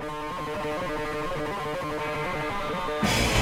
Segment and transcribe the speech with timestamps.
[0.00, 0.12] Thank
[3.32, 3.37] you.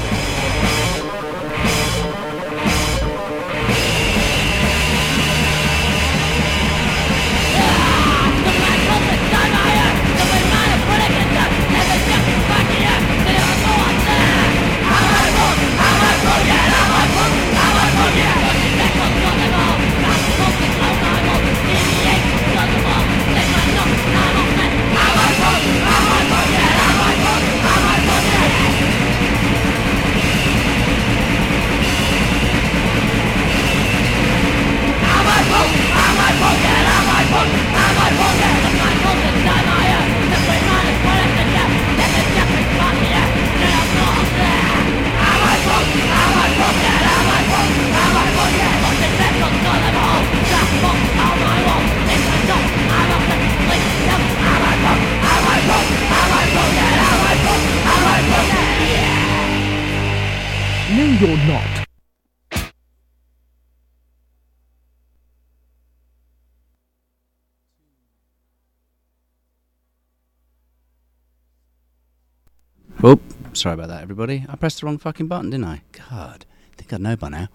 [73.57, 74.45] Sorry about that, everybody.
[74.51, 75.81] I pressed the wrong fucking button, didn't I?
[76.11, 77.49] God, I think I'd know by now.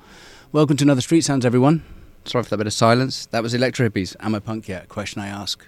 [0.52, 1.84] Welcome to another Street Sounds, everyone.
[2.26, 3.28] Sorry for that bit of silence.
[3.28, 4.16] That was Electro Hippies.
[4.20, 4.86] Am I punk yet?
[4.86, 5.64] A question I ask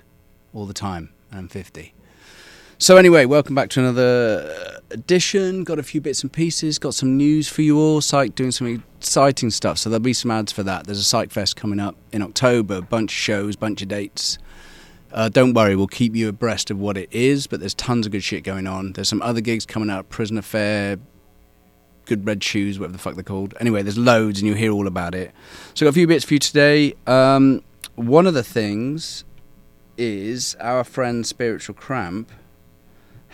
[0.51, 1.93] all the time, and I'm 50.
[2.79, 5.63] So, anyway, welcome back to another uh, edition.
[5.63, 8.01] Got a few bits and pieces, got some news for you all.
[8.01, 10.87] Psych doing some exciting stuff, so there'll be some ads for that.
[10.87, 14.39] There's a Psych Fest coming up in October, bunch of shows, bunch of dates.
[15.13, 18.11] Uh, don't worry, we'll keep you abreast of what it is, but there's tons of
[18.11, 18.93] good shit going on.
[18.93, 20.97] There's some other gigs coming out, Prison Affair,
[22.05, 23.53] Good Red Shoes, whatever the fuck they're called.
[23.59, 25.31] Anyway, there's loads and you'll hear all about it.
[25.75, 26.95] So, I've got a few bits for you today.
[27.05, 27.61] Um,
[27.95, 29.23] one of the things
[29.97, 32.31] is our friend Spiritual Cramp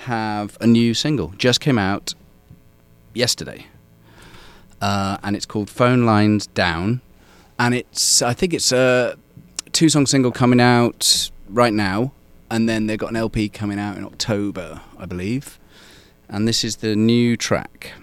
[0.04, 2.14] have a new single, just came out
[3.14, 3.68] yesterday.
[4.82, 7.00] Uh, and it's called Phone Lines Down.
[7.58, 9.18] And it's, I think it's a
[9.72, 12.14] two song single coming out right now,
[12.50, 15.60] and then they've got an LP coming out in October, I believe.
[16.28, 17.94] And this is the new track.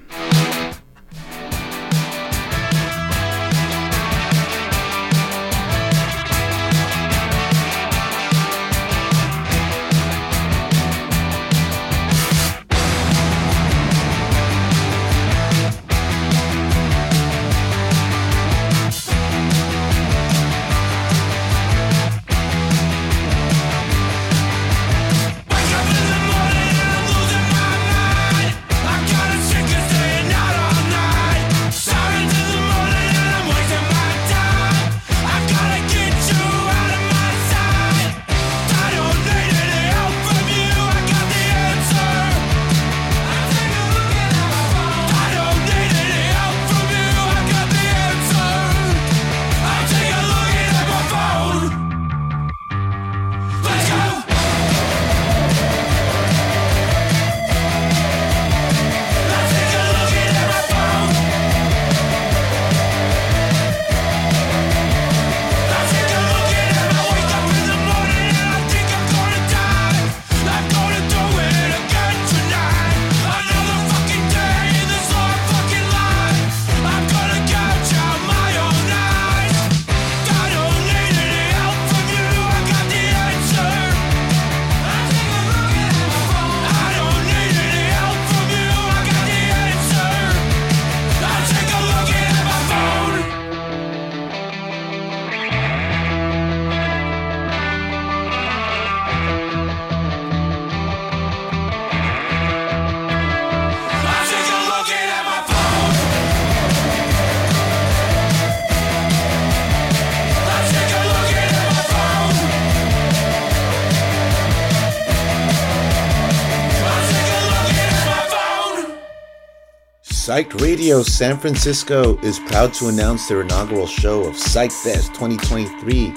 [120.37, 126.13] Psyched Radio San Francisco is proud to announce their inaugural show of Psych Fest 2023,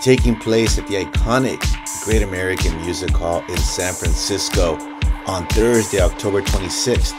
[0.00, 1.60] taking place at the iconic
[2.04, 4.78] Great American Music Hall in San Francisco
[5.26, 7.12] on Thursday, October 26th.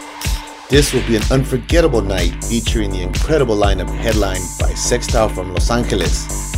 [0.69, 5.69] This will be an unforgettable night featuring the incredible lineup headlined by Sextile from Los
[5.69, 6.55] Angeles.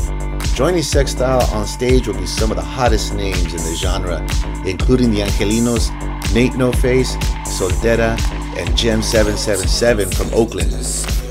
[0.53, 4.19] Joining Sextile on stage will be some of the hottest names in the genre,
[4.67, 5.89] including the Angelinos,
[6.31, 7.15] Nate No Face,
[7.47, 10.71] Soltera, and Gem 777 from Oakland.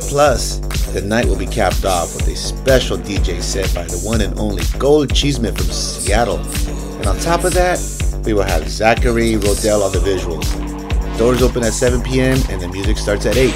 [0.08, 0.58] Plus,
[0.92, 4.38] the night will be capped off with a special DJ set by the one and
[4.38, 6.38] only Gold Cheeseman from Seattle.
[6.38, 7.78] And on top of that,
[8.24, 10.48] we will have Zachary Rodell on the visuals.
[11.18, 12.38] Doors open at 7 p.m.
[12.48, 13.50] and the music starts at 8.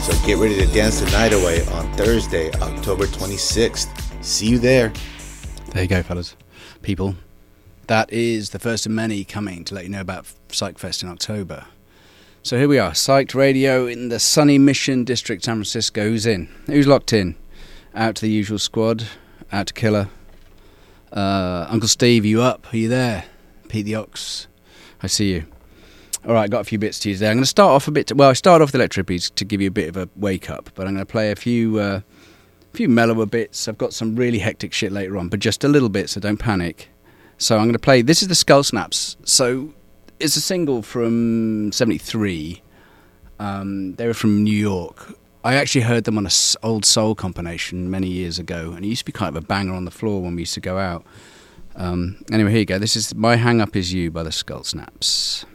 [0.00, 3.88] So get ready to dance the night away on Thursday, October 26th.
[4.24, 4.92] See you there.
[5.72, 6.36] There you go, fellas.
[6.82, 7.16] People,
[7.88, 11.66] that is the first of many coming to let you know about PsychFest in October.
[12.42, 16.08] So here we are, Psyched Radio in the sunny Mission District, San Francisco.
[16.08, 16.48] Who's in?
[16.66, 17.36] Who's locked in?
[17.94, 19.06] Out to the usual squad.
[19.52, 20.08] Out to Killer.
[21.12, 22.72] Uh, Uncle Steve, you up?
[22.72, 23.26] Are you there?
[23.68, 24.46] Pete the Ox,
[25.02, 25.44] I see you.
[26.26, 27.30] All right, got a few bits to use there.
[27.30, 28.06] I'm going to start off a bit.
[28.06, 30.48] To, well, I start off with Electripies to give you a bit of a wake
[30.48, 32.00] up, but I'm going to play a few, uh,
[32.72, 33.68] few mellower bits.
[33.68, 36.38] I've got some really hectic shit later on, but just a little bit, so don't
[36.38, 36.88] panic.
[37.36, 38.00] So I'm going to play.
[38.00, 39.18] This is the Skull Snaps.
[39.24, 39.74] So
[40.20, 42.62] it's a single from '73.
[43.38, 45.14] Um, they were from New York.
[45.42, 46.32] I actually heard them on an
[46.62, 49.72] old soul combination many years ago, and it used to be kind of a banger
[49.72, 51.04] on the floor when we used to go out.
[51.76, 52.78] Um, anyway, here you go.
[52.78, 55.46] This is My Hang Up Is You by the Skull Snaps.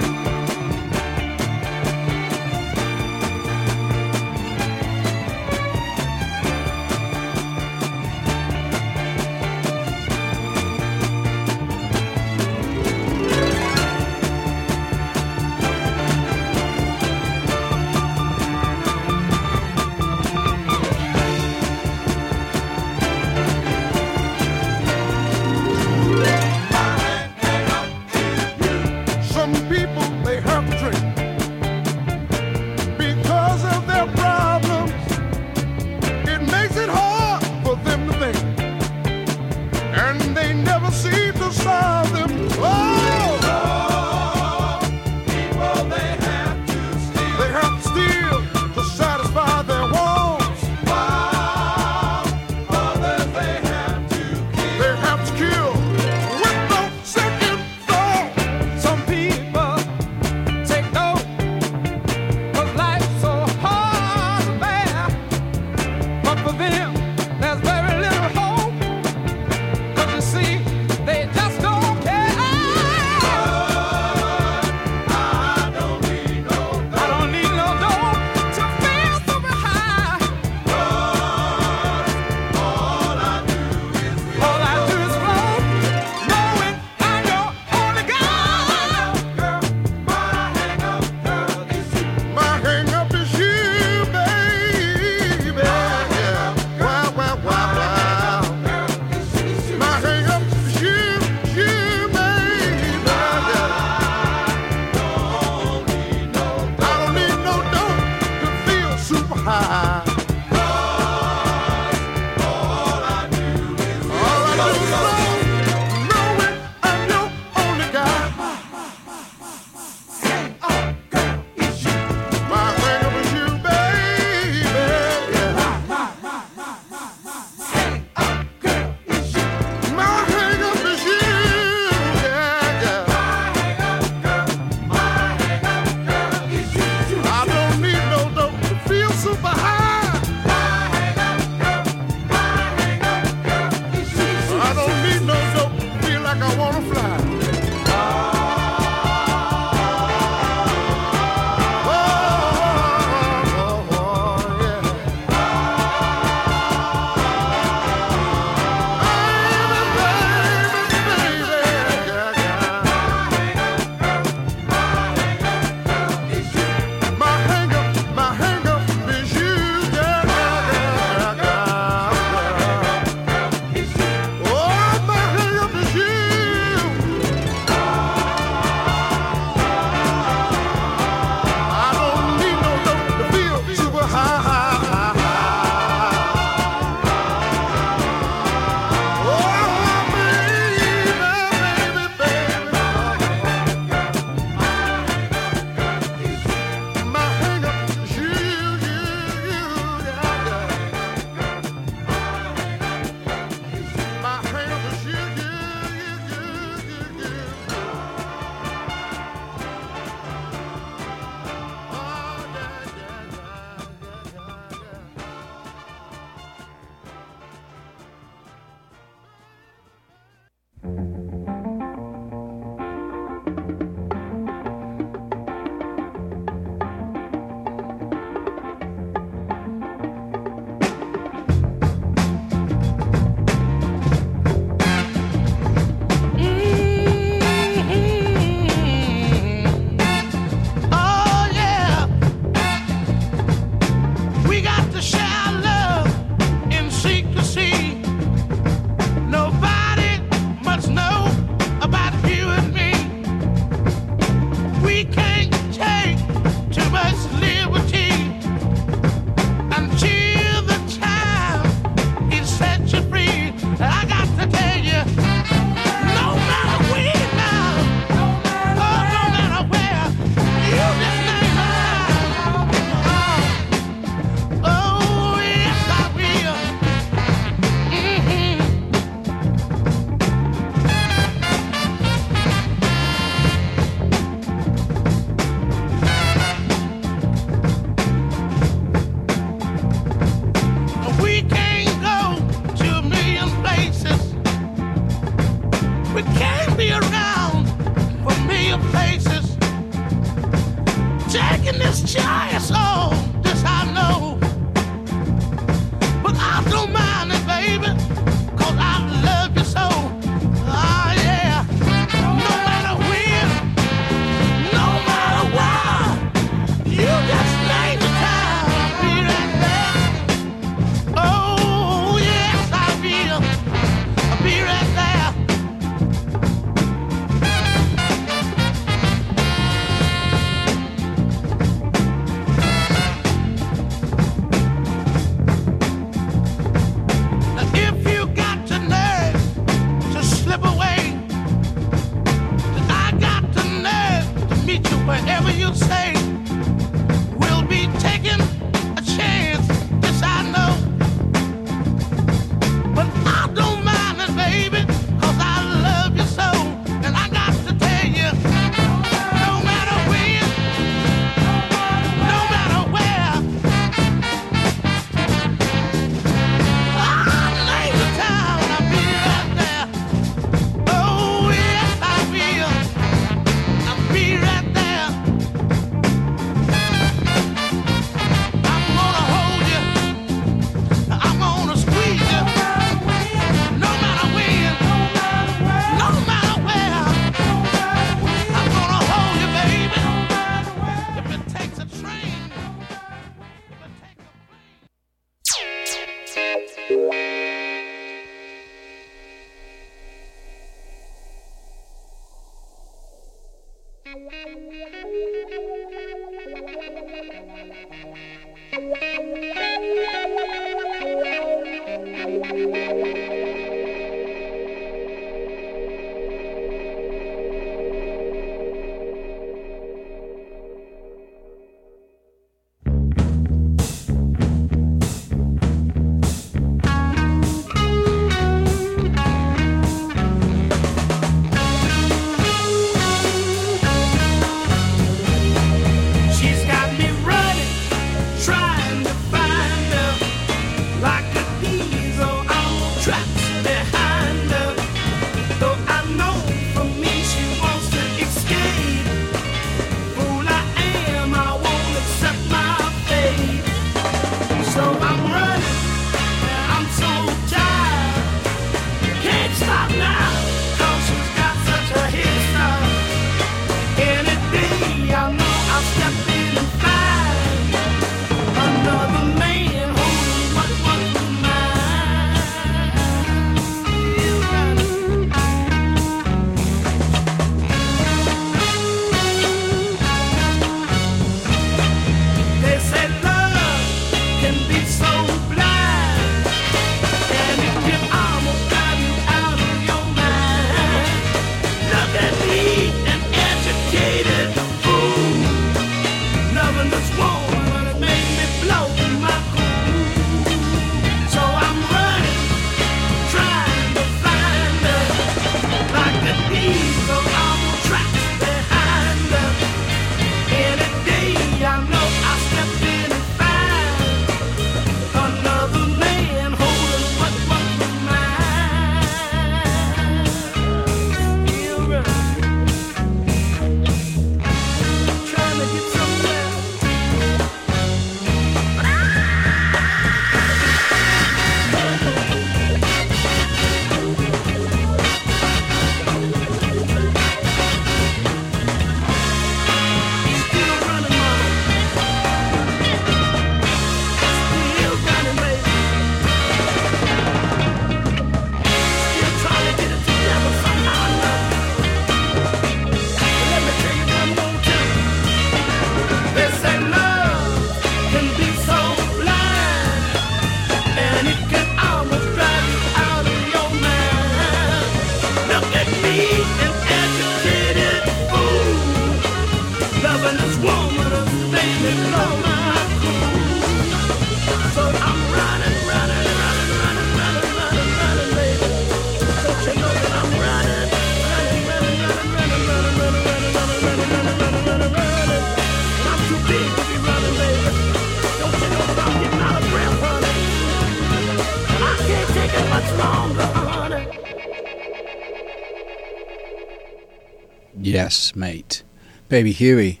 [598.08, 598.84] Yes, mate.
[599.28, 600.00] Baby Huey.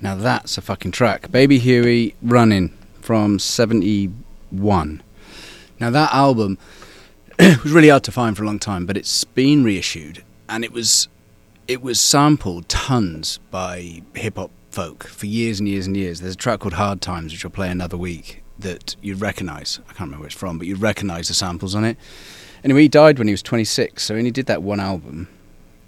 [0.00, 1.30] Now that's a fucking track.
[1.30, 5.02] Baby Huey Running from 71.
[5.78, 6.56] Now that album
[7.38, 10.72] was really hard to find for a long time, but it's been reissued and it
[10.72, 11.08] was
[11.68, 16.20] it was sampled tons by hip hop folk for years and years and years.
[16.22, 19.80] There's a track called Hard Times which I'll play another week that you'd recognise.
[19.80, 21.98] I can't remember where it's from, but you'd recognise the samples on it.
[22.64, 25.28] Anyway, he died when he was 26, so he only did that one album.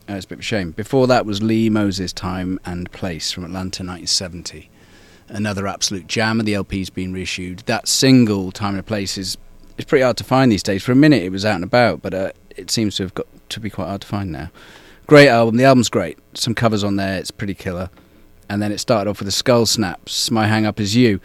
[0.08, 0.70] Uh, it's a bit of a shame.
[0.70, 4.70] Before that was Lee Moses' Time and Place from Atlanta 1970.
[5.28, 7.60] Another absolute jam, and the LP's been reissued.
[7.60, 9.36] That single, Time and Place, is,
[9.76, 10.84] is pretty hard to find these days.
[10.84, 13.26] For a minute it was out and about, but uh, it seems to have got
[13.48, 14.50] to be quite hard to find now.
[15.08, 15.56] Great album.
[15.56, 16.18] The album's great.
[16.34, 17.18] Some covers on there.
[17.18, 17.90] It's pretty killer.
[18.48, 20.30] And then it started off with the Skull Snaps.
[20.30, 21.20] My Hang Up Is You.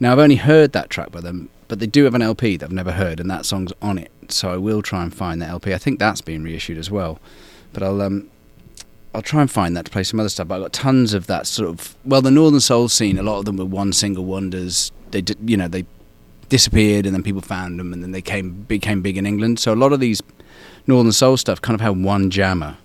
[0.00, 2.66] Now I've only heard that track by them, but they do have an LP that
[2.66, 4.10] I've never heard, and that song's on it.
[4.28, 5.72] So I will try and find that LP.
[5.72, 7.20] I think that's been reissued as well
[7.76, 8.30] but I'll um,
[9.14, 10.48] I'll try and find that to play some other stuff.
[10.48, 13.18] But I've got tons of that sort of well, the Northern Soul scene.
[13.18, 14.90] A lot of them were one single wonders.
[15.10, 15.84] They did, you know, they
[16.48, 19.60] disappeared and then people found them and then they came became big in England.
[19.60, 20.22] So a lot of these
[20.86, 22.78] Northern Soul stuff kind of had one jammer,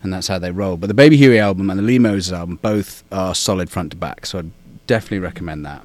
[0.00, 0.76] and that's how they roll.
[0.76, 3.96] But the Baby Huey album and the Lee Moses album both are solid front to
[3.96, 4.26] back.
[4.26, 4.52] So I'd
[4.86, 5.84] definitely recommend that.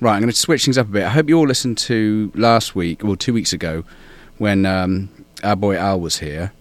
[0.00, 1.04] Right, I'm going to switch things up a bit.
[1.04, 3.84] I hope you all listened to last week or two weeks ago
[4.38, 5.10] when um,
[5.44, 6.52] our boy Al was here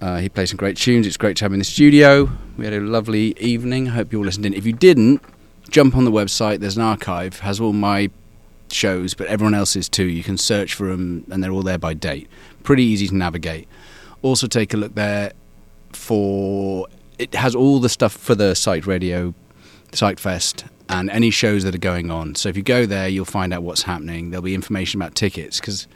[0.00, 1.06] uh, he plays some great tunes.
[1.06, 2.30] It's great to have him in the studio.
[2.56, 3.88] We had a lovely evening.
[3.88, 4.54] I hope you all listened in.
[4.54, 5.22] If you didn't,
[5.68, 6.60] jump on the website.
[6.60, 7.40] There's an archive.
[7.40, 8.10] Has all my
[8.70, 10.06] shows, but everyone else's too.
[10.06, 12.28] You can search for them, and they're all there by date.
[12.62, 13.68] Pretty easy to navigate.
[14.22, 15.32] Also, take a look there
[15.92, 16.86] for
[17.18, 19.34] it has all the stuff for the Psyched Radio,
[19.92, 22.34] Psyched Fest, and any shows that are going on.
[22.34, 24.30] So if you go there, you'll find out what's happening.
[24.30, 25.86] There'll be information about tickets because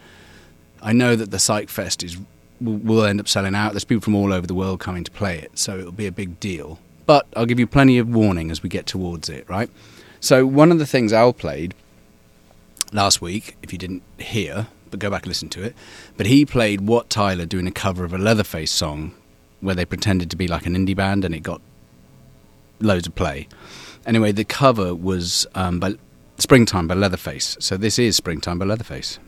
[0.83, 2.19] I know that the Psyched Fest is
[2.65, 3.73] will end up selling out.
[3.73, 6.13] There's people from all over the world coming to play it, so it'll be a
[6.13, 6.79] big deal.
[7.07, 9.71] But I'll give you plenty of warning as we get towards it, right?
[10.21, 11.75] So one of the things Al played
[12.93, 15.75] last week, if you didn't hear, but go back and listen to it,
[16.17, 19.15] but he played Wat Tyler doing a cover of a Leatherface song
[19.61, 21.61] where they pretended to be like an indie band and it got
[22.81, 23.49] loads of play.
[24.07, 25.95] Anyway, the cover was um, by
[26.39, 27.57] Springtime by Leatherface.
[27.61, 29.19] So this is Springtime by Leatherface.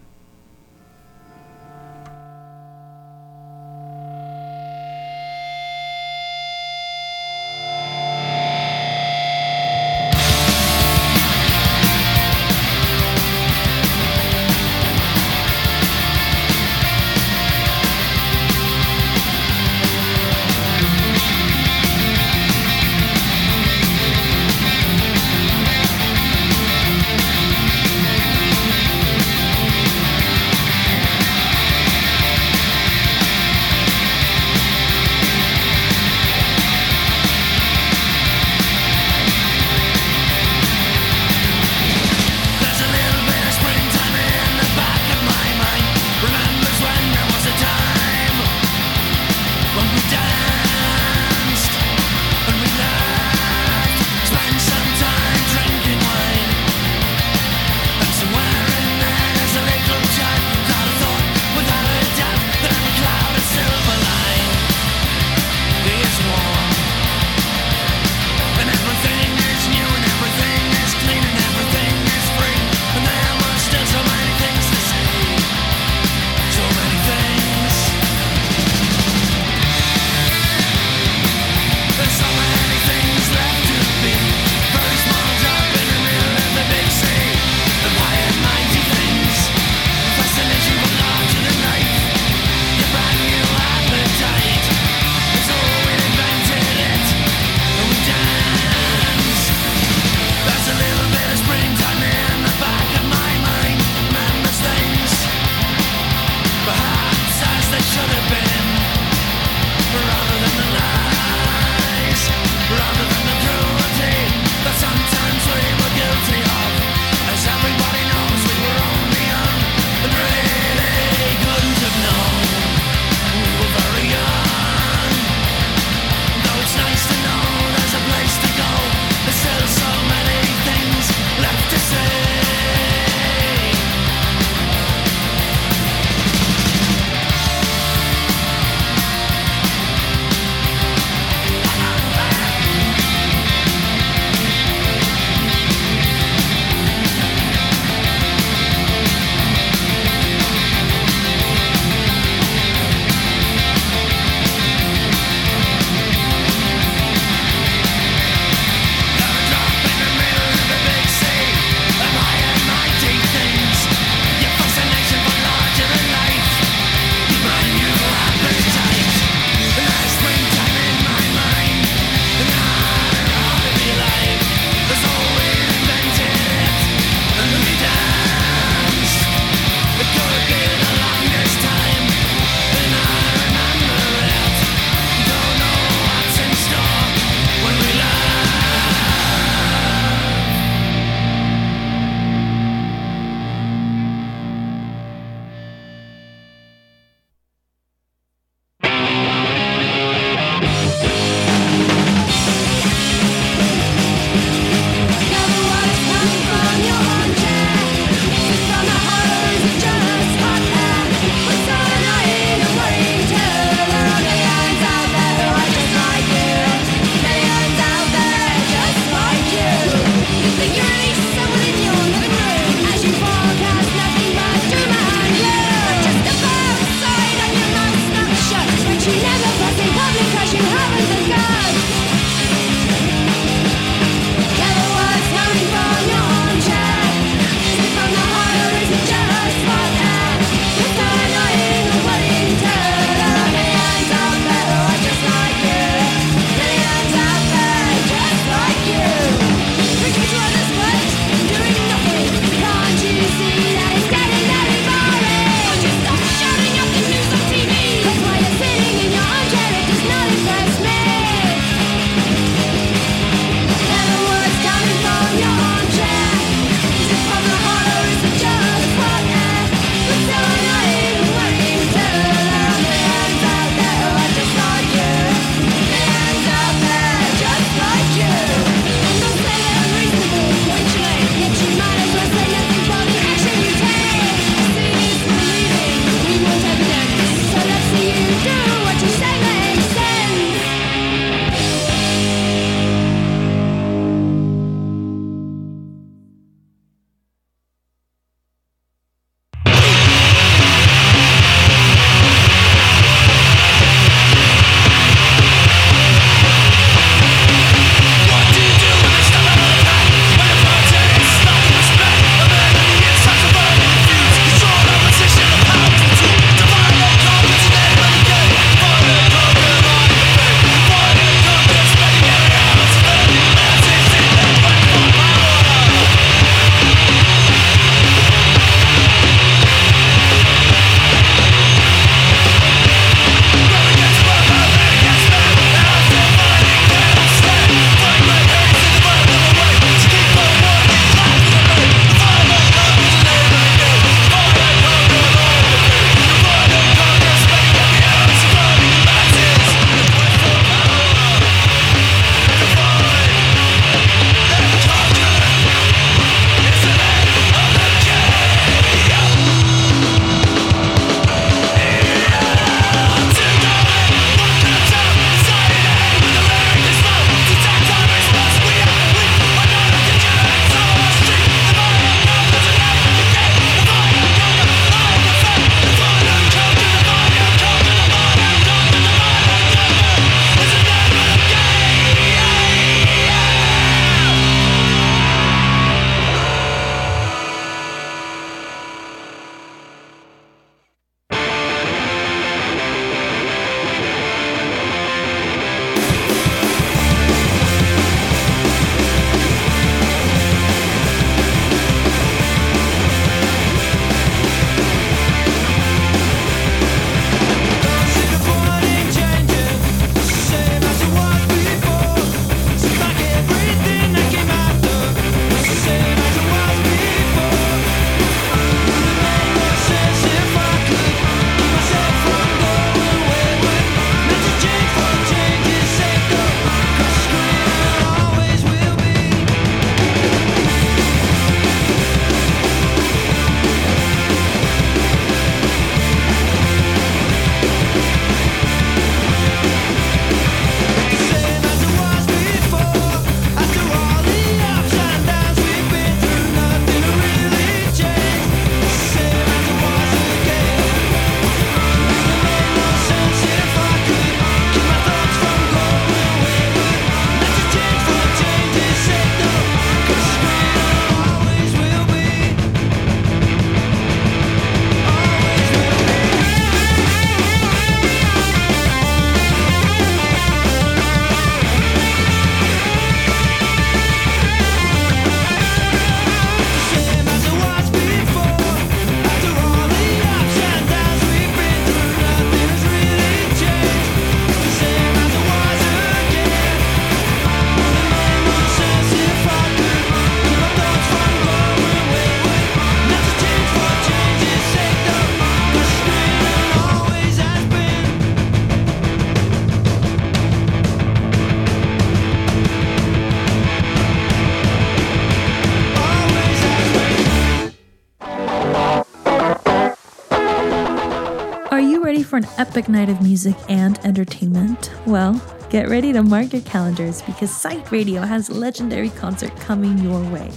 [512.76, 514.92] Epic night of music and entertainment?
[515.06, 519.96] Well, get ready to mark your calendars because Psych Radio has a legendary concert coming
[519.96, 520.52] your way.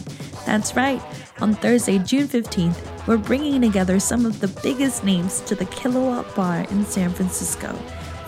[0.45, 1.01] That's right,
[1.39, 6.35] on Thursday, June 15th, we're bringing together some of the biggest names to the Kilowatt
[6.35, 7.71] Bar in San Francisco,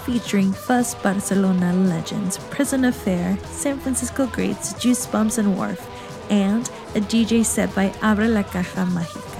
[0.06, 5.86] featuring Fuzz Barcelona legends Prison Affair, San Francisco greats Juice Bumps and Wharf,
[6.32, 9.31] and a DJ set by Abre la Caja Mágica.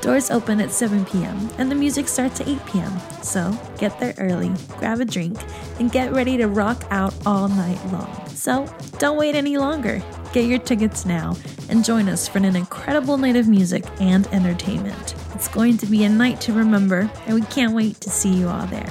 [0.00, 1.50] Doors open at 7 p.m.
[1.58, 2.92] and the music starts at 8 p.m.
[3.22, 5.38] So get there early, grab a drink,
[5.78, 8.26] and get ready to rock out all night long.
[8.28, 8.66] So
[8.98, 10.02] don't wait any longer.
[10.32, 11.36] Get your tickets now
[11.68, 15.14] and join us for an incredible night of music and entertainment.
[15.34, 18.48] It's going to be a night to remember, and we can't wait to see you
[18.48, 18.86] all there.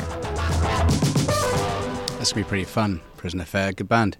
[2.17, 3.01] That's to be pretty fun.
[3.17, 4.17] Prison Affair, good band.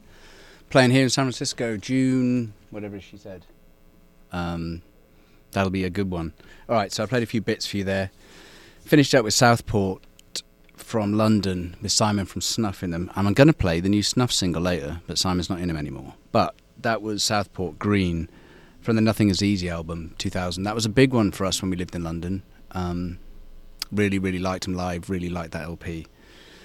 [0.70, 3.46] Playing here in San Francisco, June, whatever she said.
[4.32, 4.82] Um,
[5.52, 6.34] that'll be a good one.
[6.68, 8.12] All right, so I played a few bits for you there.
[8.82, 10.04] Finished up with Southport
[10.90, 13.12] from London with Simon from Snuff in them.
[13.16, 15.78] And I'm going to play the new Snuff single later, but Simon's not in them
[15.78, 16.16] anymore.
[16.32, 18.30] But that was Southport Green
[18.82, 20.64] from the Nothing Is Easy album, 2000.
[20.64, 22.44] That was a big one for us when we lived in London.
[22.72, 23.20] Um,
[23.92, 26.08] really, really liked them live, really liked that LP.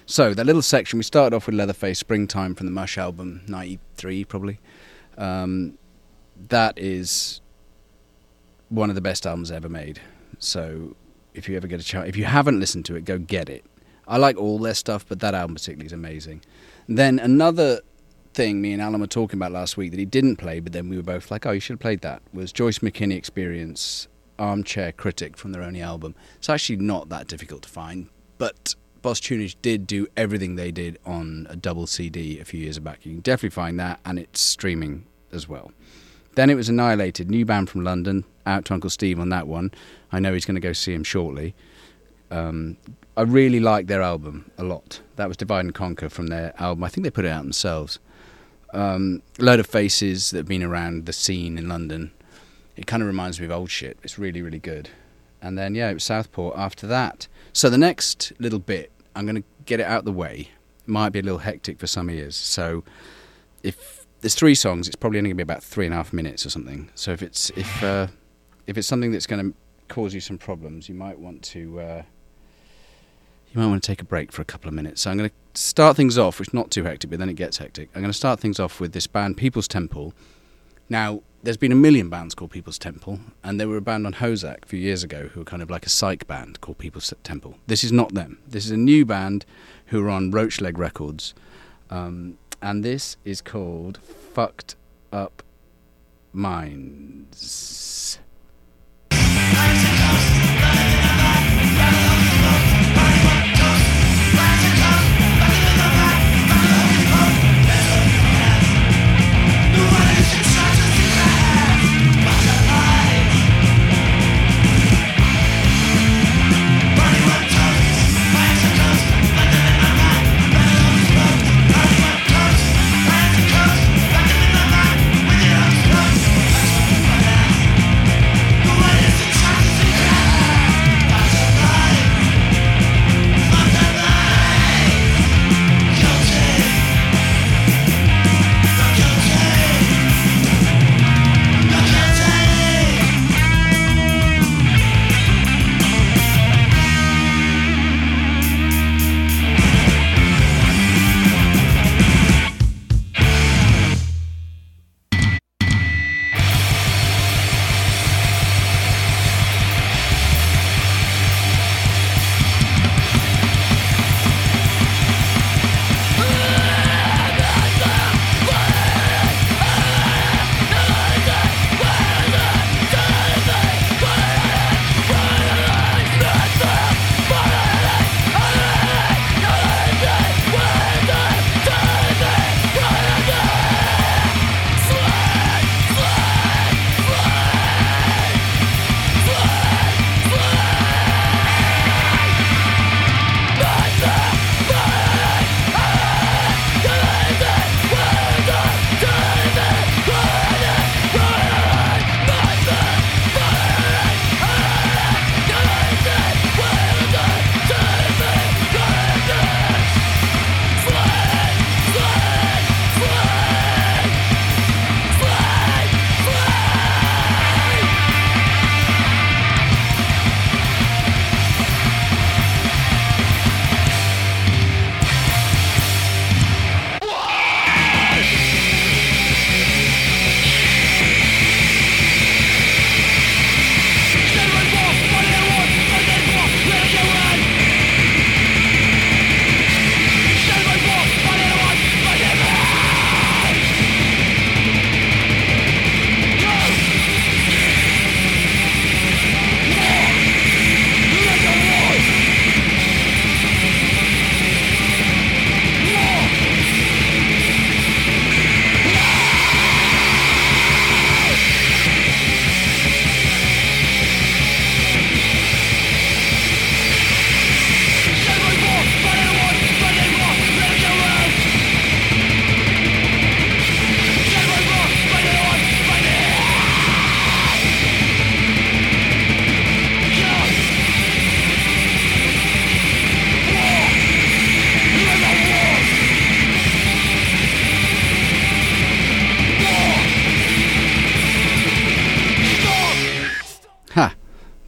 [0.07, 4.25] So, that little section, we started off with Leatherface Springtime from the Mush album, 93
[4.25, 4.61] probably.
[5.17, 5.79] Um,
[6.49, 7.41] that is
[8.75, 10.01] one of the best albums ever made.
[10.39, 10.97] So,
[11.33, 13.65] if you ever get a chance, if you haven't listened to it, go get it.
[14.07, 16.43] I like all their stuff, but that album particularly is amazing.
[16.87, 17.81] then another
[18.35, 20.89] thing me and Alan were talking about last week that he didn't play, but then
[20.89, 24.09] we were both like, oh, you should have played that, was Joyce McKinney Experience
[24.39, 26.15] Armchair Critic from their only album.
[26.37, 30.99] It's actually not that difficult to find, but Boss Tunage did do everything they did
[31.07, 33.07] on a double CD a few years back.
[33.07, 35.73] You can definitely find that, and it's streaming as well.
[36.35, 39.73] Then it was Annihilated, new band from London, out to Uncle Steve on that one.
[40.13, 41.55] I know he's going to go see him shortly.
[42.31, 42.77] Um,
[43.17, 45.01] I really like their album a lot.
[45.17, 46.83] That was Divide and Conquer from their album.
[46.85, 47.99] I think they put it out themselves
[48.75, 52.13] um, a load of faces that have been around the scene in London.
[52.77, 53.97] It kind of reminds me of old shit.
[54.03, 54.91] It's really, really good.
[55.41, 57.29] And then, yeah, it was Southport after that.
[57.53, 60.49] So the next little bit, I'm going to get it out the way.
[60.81, 62.35] It might be a little hectic for some ears.
[62.35, 62.83] So
[63.63, 66.13] if there's three songs, it's probably only going to be about three and a half
[66.13, 66.91] minutes or something.
[66.95, 68.09] So if it's if uh,
[68.67, 69.57] if it's something that's going to
[69.89, 72.03] cause you some problems, you might want to uh,
[73.55, 75.03] you might want to take a break for a couple of minutes.
[75.03, 77.35] So I'm going to start things off, which is not too hectic, but then it
[77.35, 77.89] gets hectic.
[77.95, 80.13] I'm going to start things off with this band, People's Temple.
[80.89, 84.15] Now, there's been a million bands called People's Temple, and there were a band on
[84.15, 87.13] HoZac a few years ago who were kind of like a psych band called People's
[87.23, 87.57] Temple.
[87.67, 88.39] This is not them.
[88.47, 89.47] This is a new band
[89.87, 91.33] who are on Roachleg Records,
[91.91, 94.75] um, and this is called Fucked
[95.13, 95.43] Up
[96.33, 98.19] Minds.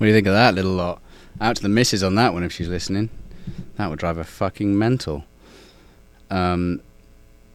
[0.06, 1.02] What do you think of that little lot?
[1.40, 3.10] Out to the missus on that one if she's listening.
[3.74, 5.24] That would drive her fucking mental.
[6.30, 6.80] Um,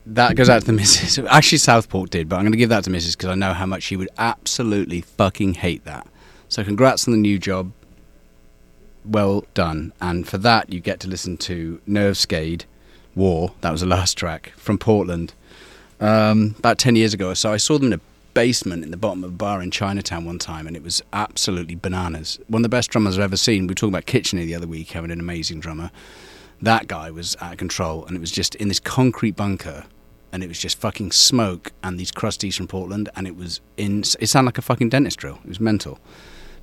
[0.05, 1.17] that goes out to the missus.
[1.29, 3.65] Actually, Southport did, but I'm going to give that to missus because I know how
[3.65, 6.05] much she would absolutely fucking hate that.
[6.49, 7.71] So, congrats on the new job.
[9.05, 9.93] Well done.
[10.01, 12.65] And for that, you get to listen to Nervescade
[13.15, 13.53] War.
[13.61, 15.33] That was the last track from Portland.
[16.01, 18.01] Um, about 10 years ago so, I saw them in a
[18.33, 21.75] basement in the bottom of a bar in Chinatown one time, and it was absolutely
[21.75, 22.39] bananas.
[22.47, 23.63] One of the best drummers I've ever seen.
[23.63, 25.91] We were talking about Kitchener the other week, having an amazing drummer.
[26.61, 29.85] That guy was out of control, and it was just in this concrete bunker,
[30.31, 34.01] and it was just fucking smoke and these crusties from Portland, and it was in.
[34.19, 35.39] It sounded like a fucking dentist drill.
[35.43, 35.99] It was mental.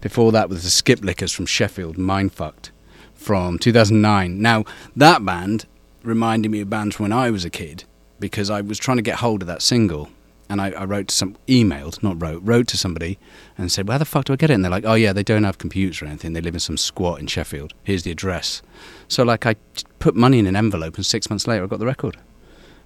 [0.00, 2.70] Before that was the Skip Lickers from Sheffield, Mindfucked,
[3.14, 4.40] from 2009.
[4.40, 4.64] Now
[4.94, 5.66] that band
[6.04, 7.84] reminded me of bands when I was a kid
[8.20, 10.08] because I was trying to get hold of that single
[10.48, 13.18] and I, I, wrote to some emailed, not wrote, wrote to somebody
[13.56, 15.22] and said, "Where the fuck do I get it?" And they're like, "Oh yeah, they
[15.22, 16.32] don't have computers or anything.
[16.32, 17.74] They live in some squat in Sheffield.
[17.84, 18.62] Here's the address."
[19.08, 19.56] So like, I
[19.98, 22.16] put money in an envelope, and six months later, I got the record.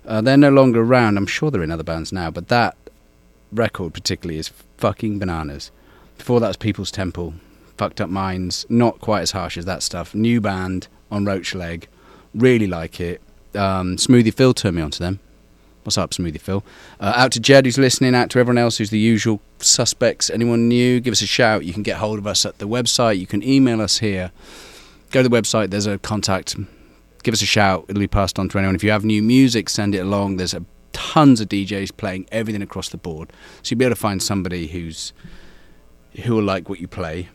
[0.07, 1.17] Uh, they're no longer around.
[1.17, 2.77] I'm sure they're in other bands now, but that
[3.53, 4.49] record particularly is
[4.79, 5.71] fucking bananas.
[6.19, 7.35] Before that was People's Temple,
[7.77, 10.15] Fucked Up Minds, not quite as harsh as that stuff.
[10.15, 11.89] New band on Roach Leg,
[12.35, 13.21] really like it.
[13.55, 15.21] Um, Smoothie Phil turned me onto them.
[15.85, 16.65] What's up, Smoothie Phil?
[17.01, 20.31] Uh, out to Jed who's listening, out to everyone else who's the usual suspects.
[20.31, 21.65] Anyone new, give us a shout.
[21.65, 23.19] You can get hold of us at the website.
[23.19, 24.31] You can email us here.
[25.11, 26.57] Go to the website, there's a contact.
[27.25, 27.87] Give us a shout.
[27.89, 28.77] It'll be passed on to anyone.
[28.77, 30.37] If you have new music, send it along.
[30.37, 33.33] There's a, tons of DJs playing everything across the board.
[33.63, 35.13] So you'll be able to find somebody who's
[36.25, 37.29] who will like what you play.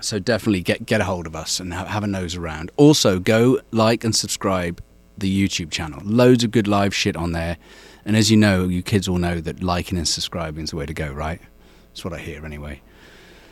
[0.00, 2.70] So definitely get get a hold of us and have, have a nose around.
[2.76, 4.82] Also, go like and subscribe
[5.16, 6.00] the YouTube channel.
[6.04, 7.56] Loads of good live shit on there.
[8.04, 10.86] And as you know, you kids all know that liking and subscribing is the way
[10.86, 11.40] to go, right?
[11.88, 12.80] That's what I hear anyway.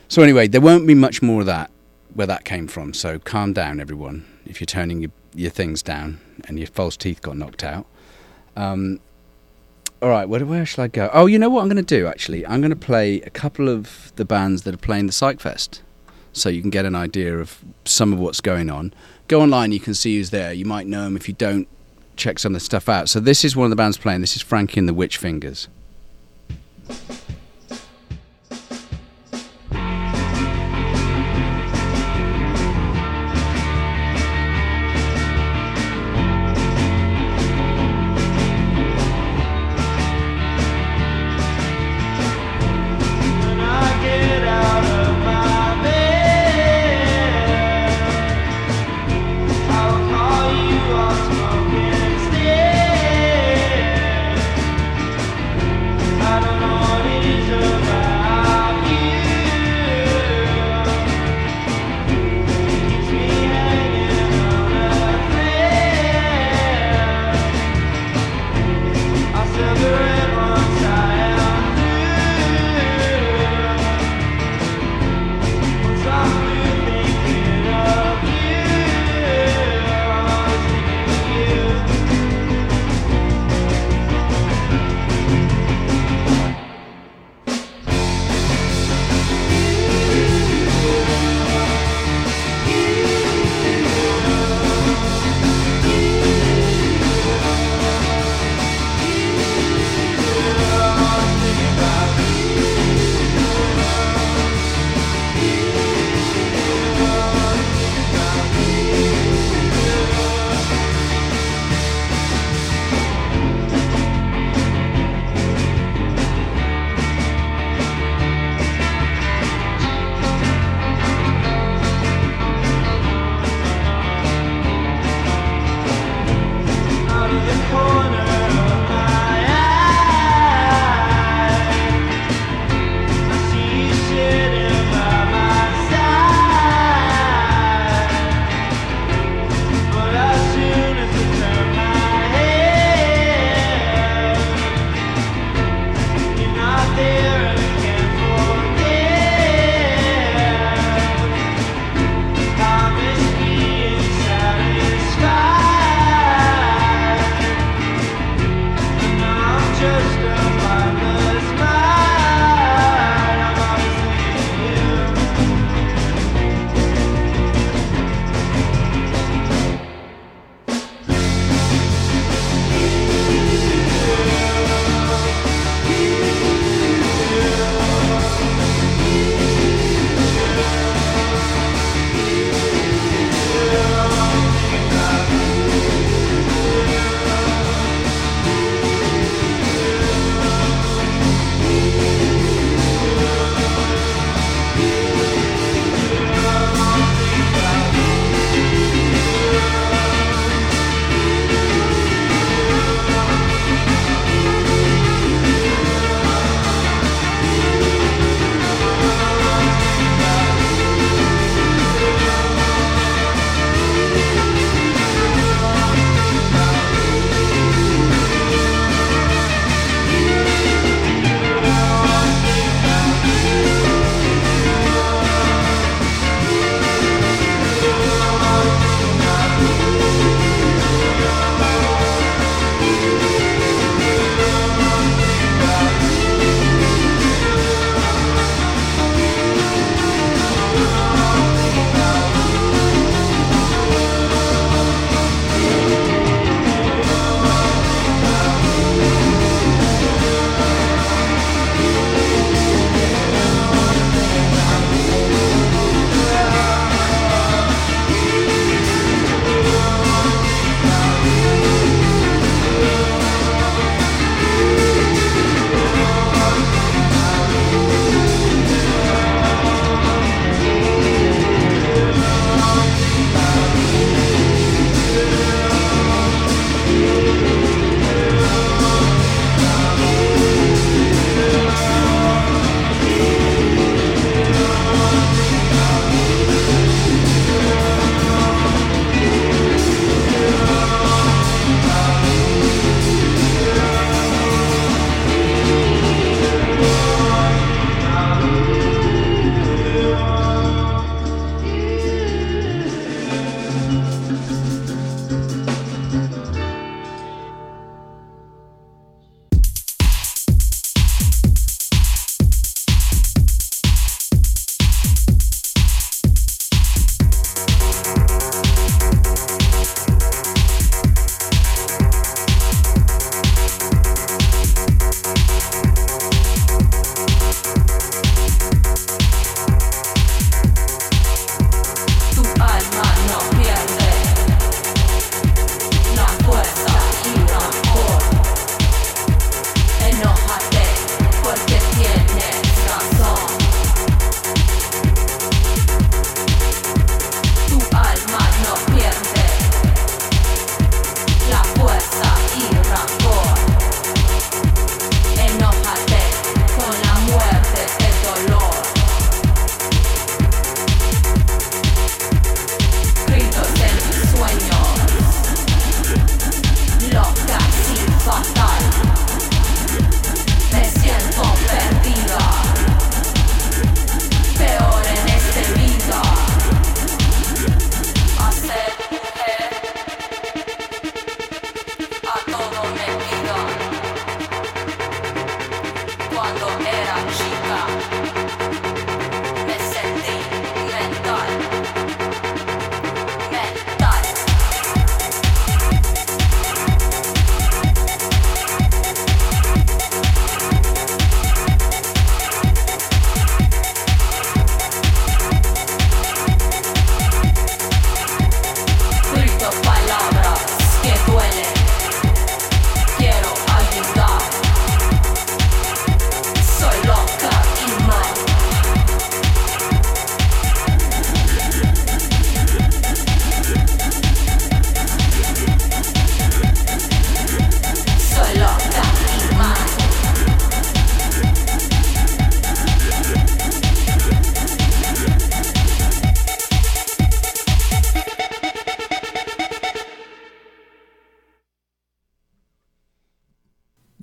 [0.07, 1.71] So anyway, there won't be much more of that
[2.13, 2.93] where that came from.
[2.93, 4.25] So calm down, everyone.
[4.45, 7.85] If you're turning your, your things down and your false teeth got knocked out.
[8.57, 8.99] Um,
[10.01, 11.09] all right, where, where shall I go?
[11.13, 12.45] Oh, you know what I'm going to do, actually?
[12.45, 15.81] I'm going to play a couple of the bands that are playing the Psych Fest
[16.33, 18.93] so you can get an idea of some of what's going on
[19.31, 20.51] go online, you can see who's there.
[20.51, 21.67] You might know him if you don't.
[22.17, 23.07] Check some of the stuff out.
[23.07, 24.19] So this is one of the bands playing.
[24.19, 25.69] This is Frankie and the Witch Fingers.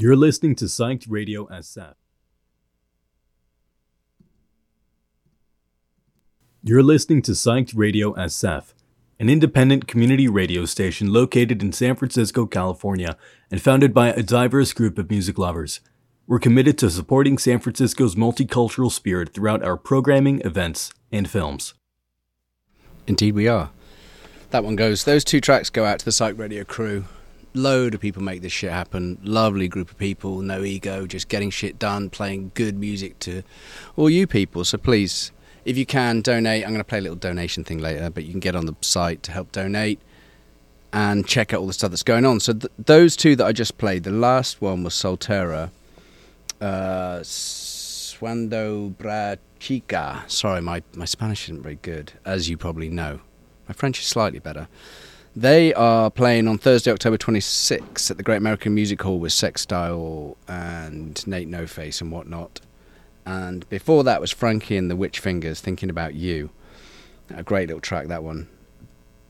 [0.09, 1.93] You're listening to Psyched Radio SF.
[6.63, 8.73] You're listening to Psyched Radio SF,
[9.21, 13.19] an independent community radio station located in San Francisco, California,
[13.51, 15.81] and founded by a diverse group of music lovers.
[16.27, 21.75] We're committed to supporting San Francisco's multicultural spirit throughout our programming, events, and films.
[23.07, 23.73] Indeed, we are.
[24.53, 25.05] That one goes.
[25.05, 27.05] Those two tracks go out to the Psych Radio crew.
[27.55, 29.18] Load of people make this shit happen.
[29.22, 33.42] Lovely group of people, no ego, just getting shit done, playing good music to
[33.96, 34.64] all you people.
[34.64, 35.32] So please,
[35.64, 36.64] if you can, donate.
[36.64, 38.76] I'm going to play a little donation thing later, but you can get on the
[38.80, 40.01] site to help donate
[40.92, 42.40] and check out all the stuff that's going on.
[42.40, 45.70] So th- those two that I just played, the last one was Soltera,
[46.61, 50.28] uh, Swando Brachica.
[50.30, 53.20] Sorry, my, my Spanish isn't very good, as you probably know.
[53.68, 54.68] My French is slightly better.
[55.39, 60.36] They are playing on Thursday, October 26th at the Great American Music Hall with Sextile
[60.49, 62.61] and Nate No Face and whatnot.
[63.24, 66.51] And before that was Frankie and the Witch Fingers, Thinking About You.
[67.32, 68.49] A great little track, that one.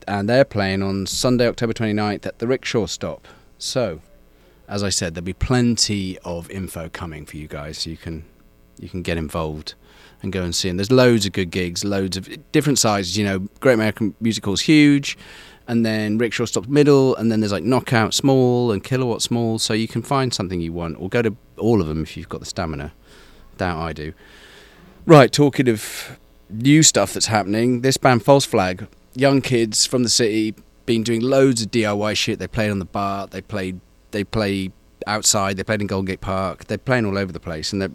[0.07, 3.27] And they're playing on Sunday, October 29th at the Rickshaw Stop.
[3.59, 4.01] So,
[4.67, 8.25] as I said, there'll be plenty of info coming for you guys so you can
[8.79, 9.75] you can get involved
[10.21, 10.69] and go and see.
[10.69, 13.17] And there's loads of good gigs, loads of different sizes.
[13.17, 15.17] You know, Great American Music Hall's huge,
[15.69, 19.59] and then Rickshaw Stop's middle, and then there's like Knockout Small and Kilowatt Small.
[19.59, 22.27] So you can find something you want, or go to all of them if you've
[22.27, 22.91] got the stamina.
[23.57, 24.13] Doubt I do.
[25.05, 26.17] Right, talking of
[26.49, 30.55] new stuff that's happening, this band False Flag, young kids from the city,
[30.87, 32.39] been doing loads of DIY shit.
[32.39, 34.71] They played on the bar, they played, they play
[35.05, 36.65] outside, they played in Golden Gate Park.
[36.65, 37.91] They're playing all over the place, and they're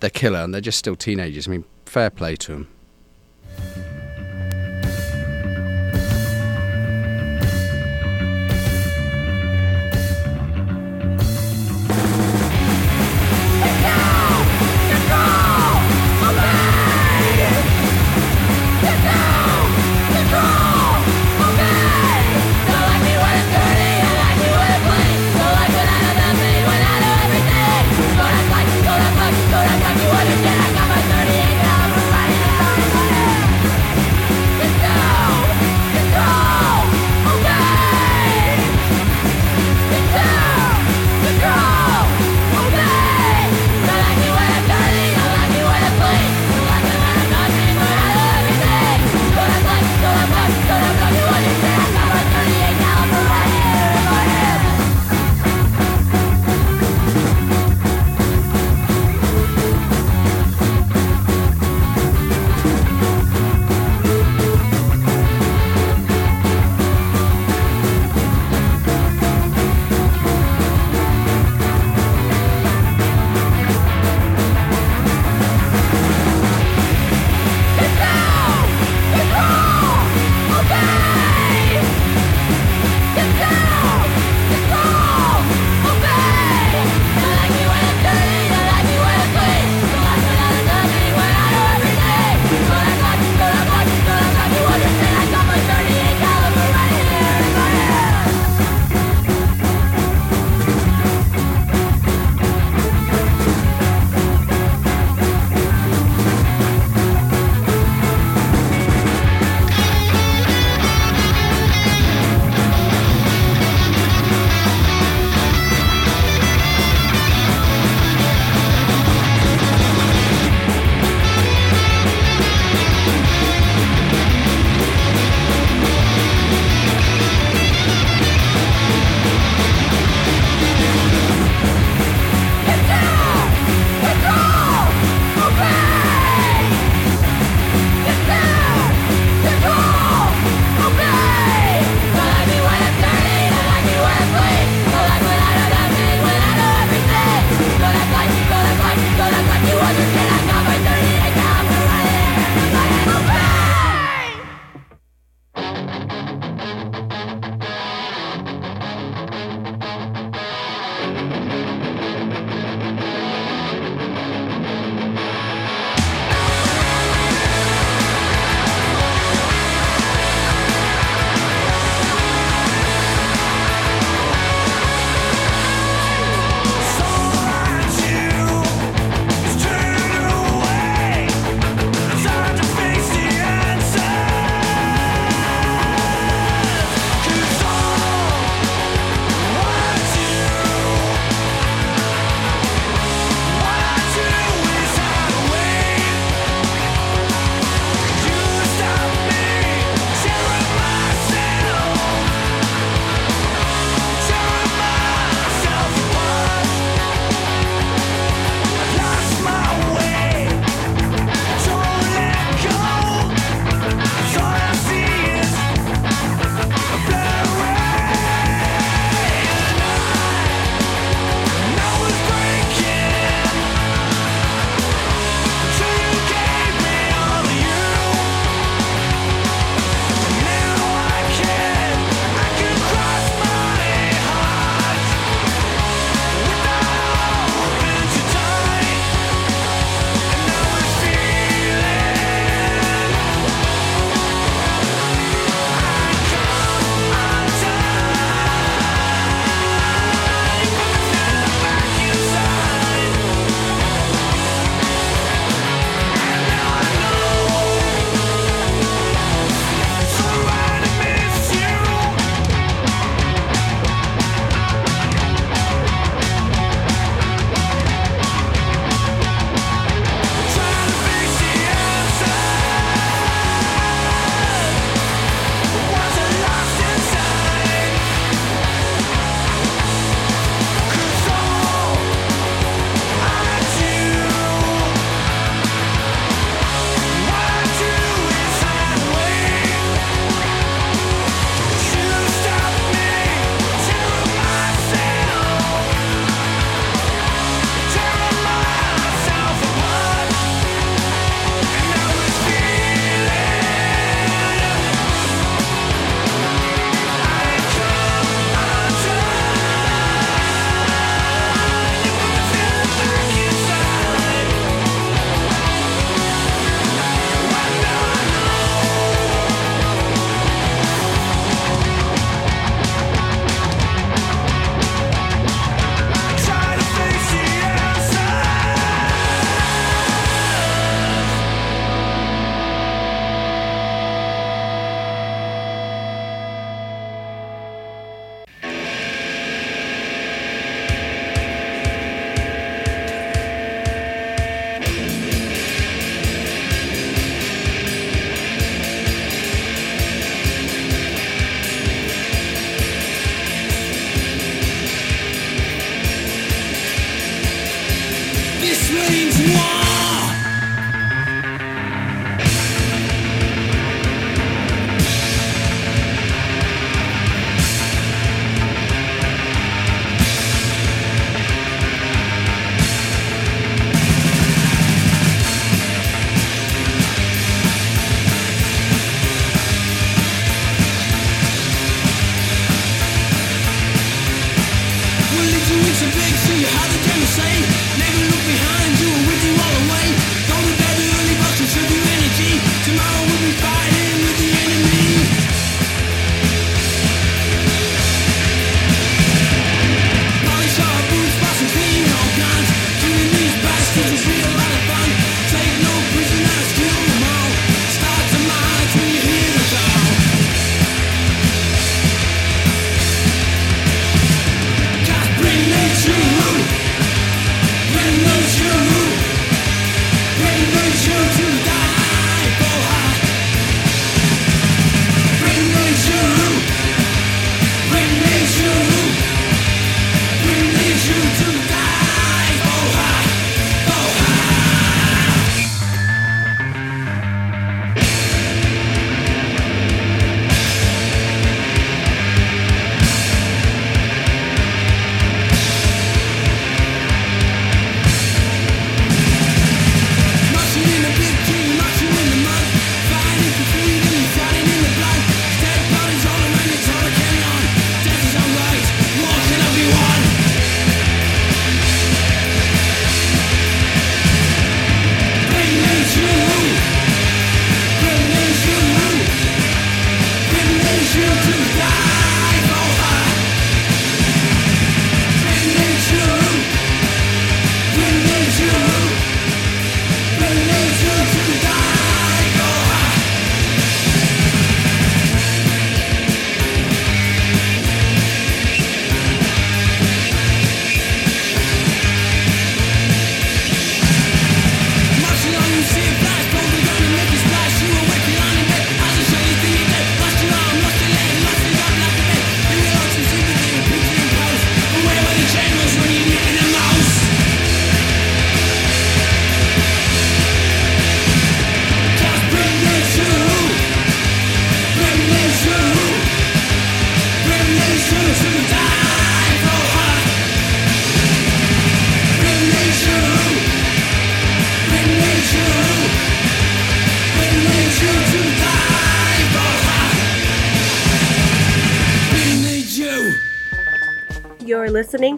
[0.00, 1.48] they're killer, and they're just still teenagers.
[1.48, 3.95] I mean, fair play to them.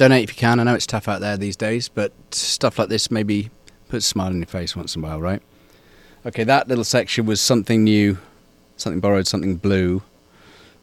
[0.00, 0.58] Donate if you can.
[0.58, 3.50] I know it's tough out there these days, but stuff like this maybe
[3.90, 5.42] puts a smile on your face once in a while, right?
[6.24, 8.16] Okay, that little section was something new,
[8.78, 10.02] something borrowed, something blue.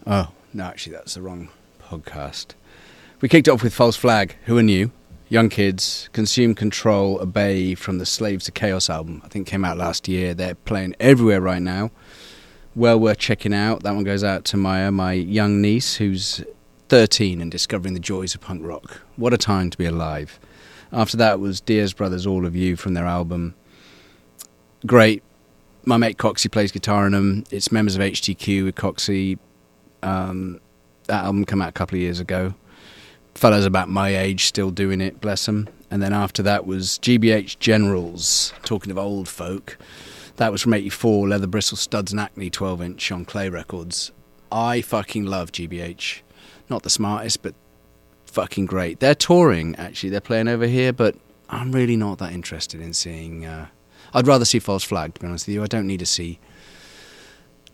[0.05, 1.49] Oh, no, actually, that's the wrong
[1.81, 2.49] podcast.
[3.19, 4.35] We kicked off with False Flag.
[4.45, 4.91] Who are new?
[5.29, 9.23] Young Kids, Consume Control, Obey from the Slaves to Chaos album.
[9.25, 10.35] I think came out last year.
[10.35, 11.89] They're playing everywhere right now.
[12.75, 13.81] Well worth checking out.
[13.81, 16.43] That one goes out to Maya, my young niece, who's
[16.89, 19.01] 13 and discovering the joys of punk rock.
[19.15, 20.39] What a time to be alive.
[20.91, 23.55] After that was Diaz Brothers, All of You from their album.
[24.85, 25.23] Great.
[25.85, 27.43] My mate Coxie plays guitar in them.
[27.51, 29.37] It's members of HTQ with Coxie.
[30.03, 30.59] Um,
[31.07, 32.53] that album came out a couple of years ago.
[33.35, 35.69] Fellows about my age still doing it, bless them.
[35.91, 39.77] And then after that was GBH Generals, talking of old folk.
[40.37, 44.11] That was from 84, Leather Bristle Studs and Acne 12 inch on Clay Records.
[44.51, 46.21] I fucking love GBH.
[46.69, 47.55] Not the smartest, but
[48.25, 48.99] fucking great.
[48.99, 50.09] They're touring, actually.
[50.09, 51.15] They're playing over here, but
[51.49, 53.45] I'm really not that interested in seeing.
[53.45, 53.67] Uh,
[54.13, 55.63] I'd rather see False Flag, to be honest with you.
[55.63, 56.39] I don't need to see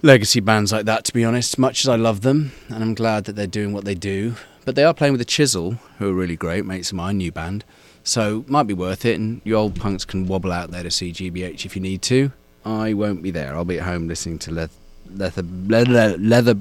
[0.02, 3.26] legacy bands like that, to be honest, much as I love them, and I'm glad
[3.26, 4.36] that they're doing what they do.
[4.66, 7.32] But they are playing with the Chisel, who are really great, mates of mine, new
[7.32, 7.66] band.
[8.04, 11.12] So might be worth it, and you old punks can wobble out there to see
[11.12, 12.32] GBH if you need to.
[12.66, 13.56] I won't be there.
[13.56, 14.74] I'll be at home listening to leather,
[15.10, 16.58] leather, leather, leather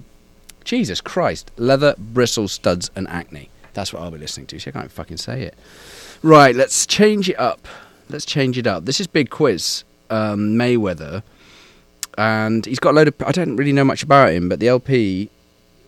[0.65, 1.51] Jesus Christ.
[1.57, 3.51] Leather, bristle, studs, and acne.
[3.75, 4.59] That's what I'll be listening to.
[4.59, 5.55] See, I can't fucking say it.
[6.23, 7.67] Right, let's change it up.
[8.09, 8.85] Let's change it up.
[8.85, 11.23] This is Big Quis, um, Mayweather.
[12.19, 13.15] And he's got a load of.
[13.27, 15.31] I don't really know much about him, but the LP,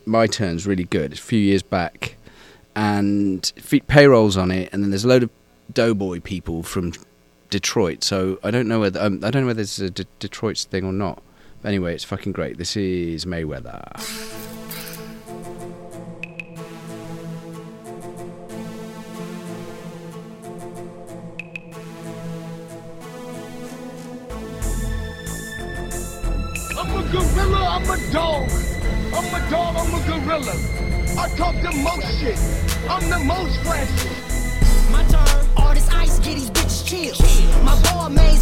[0.07, 1.13] My Turn's really good.
[1.13, 2.17] It's a few years back.
[2.75, 4.71] And feet payrolls on it.
[4.73, 5.31] And then there's a load of
[5.73, 6.93] doughboy people from
[7.51, 8.03] Detroit.
[8.03, 9.01] So I don't know whether.
[9.01, 11.23] Um, I don't know whether this is a D- Detroit's thing or not.
[11.63, 12.57] But anyway, it's fucking great.
[12.57, 14.54] This is Mayweather.
[27.15, 28.51] gorilla, I'm a dog.
[29.15, 30.55] I'm a dog, I'm a gorilla.
[31.17, 32.39] I talk the most shit.
[32.91, 34.11] I'm the most flashy.
[34.91, 35.47] My turn.
[35.57, 37.15] All this ice get these bitches chill.
[37.63, 38.34] My boy made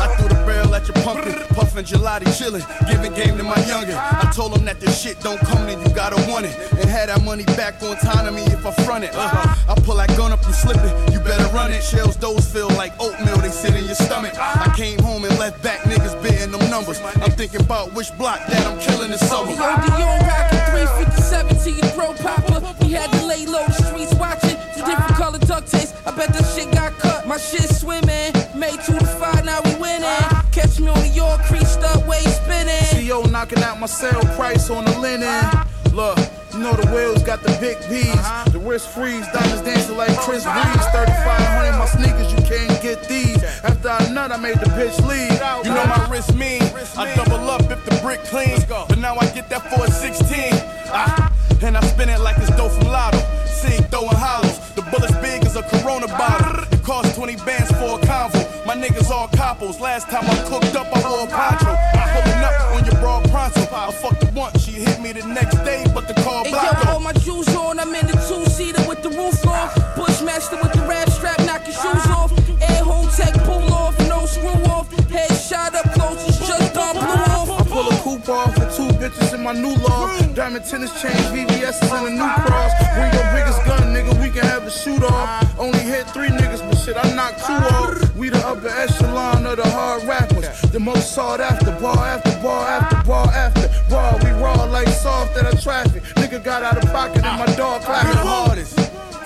[0.00, 1.34] I threw the barrel at your pumpkin.
[1.54, 2.64] Puffin' gelati, chillin'.
[2.88, 3.96] Giving game to my younger.
[3.96, 6.56] I told him that this shit don't come to you, gotta want it.
[6.72, 9.10] And had that money back on time me if I front it.
[9.14, 11.12] Uh, I pull that gun up, you slippin'.
[11.12, 11.82] You better run it.
[11.82, 14.34] Shells, those feel like oatmeal, they sit in your stomach.
[14.38, 17.00] I came home and left back niggas bidding them numbers.
[17.22, 19.50] I'm thinking about which block that I'm killing this summer.
[19.50, 22.60] Yo, Dion rockin' 357 to your throat popper.
[22.84, 24.57] We had to lay low, the streets watchin'.
[24.78, 25.92] Two different color duct tapes.
[26.06, 27.26] I bet that shit got cut.
[27.26, 28.30] My shit swimming.
[28.54, 30.06] Made two to five, now we winning.
[30.52, 33.08] Catch me on the York, creased up, way spinning.
[33.08, 35.44] CO knocking out my sale price on the linen.
[35.92, 36.16] Look,
[36.52, 38.52] you know the whales got the big P's.
[38.52, 40.86] The wrist freeze, diamonds dancing like Chris Breeze.
[40.94, 43.42] 3500 my sneakers, you can't get these.
[43.64, 45.34] After I nut, I made the bitch leave.
[45.66, 46.62] You know my wrist mean.
[46.96, 48.62] I double up if the brick clean.
[48.68, 50.52] But now I get that for a 16.
[50.94, 53.18] Ah, and I spin it like it's dough from Lotto.
[53.46, 54.57] Sing throwing hollows.
[54.78, 56.62] The bullet's big as a Corona bottle.
[56.70, 58.64] It cost 20 bands for a convo.
[58.64, 59.80] My niggas all coppos.
[59.80, 61.74] Last time I cooked up, I wore a poncho.
[62.14, 63.58] Pulling up on your broad pronto.
[63.74, 66.84] I fucked her once, she hit me the next day, but the call Hey blocked
[66.84, 66.92] yo, her.
[66.94, 69.74] all my jewels on, I'm in the two-seater with the roof off.
[69.96, 72.30] Bushmaster with the rap strap, knock your shoes off.
[72.62, 74.86] Air home tech, pull off, no screw off.
[75.10, 77.50] Head shot up close, it's just done blew off.
[77.50, 80.06] I pull a coupe off with two bitches in my new law.
[80.34, 82.70] Diamond tennis chains, VVS and a new cross.
[82.94, 83.77] Bring your biggest gun,
[84.08, 85.58] nigga, we can have a shoot off.
[85.58, 88.16] Only hit three niggas, but shit, I knocked two off.
[88.16, 90.60] We the upper echelon of the hard rappers.
[90.72, 94.18] The most sought after, bar after bar after bar after bar.
[94.22, 96.02] We raw like soft at a traffic.
[96.16, 98.76] Nigga got out of pocket and my dog clapping hardest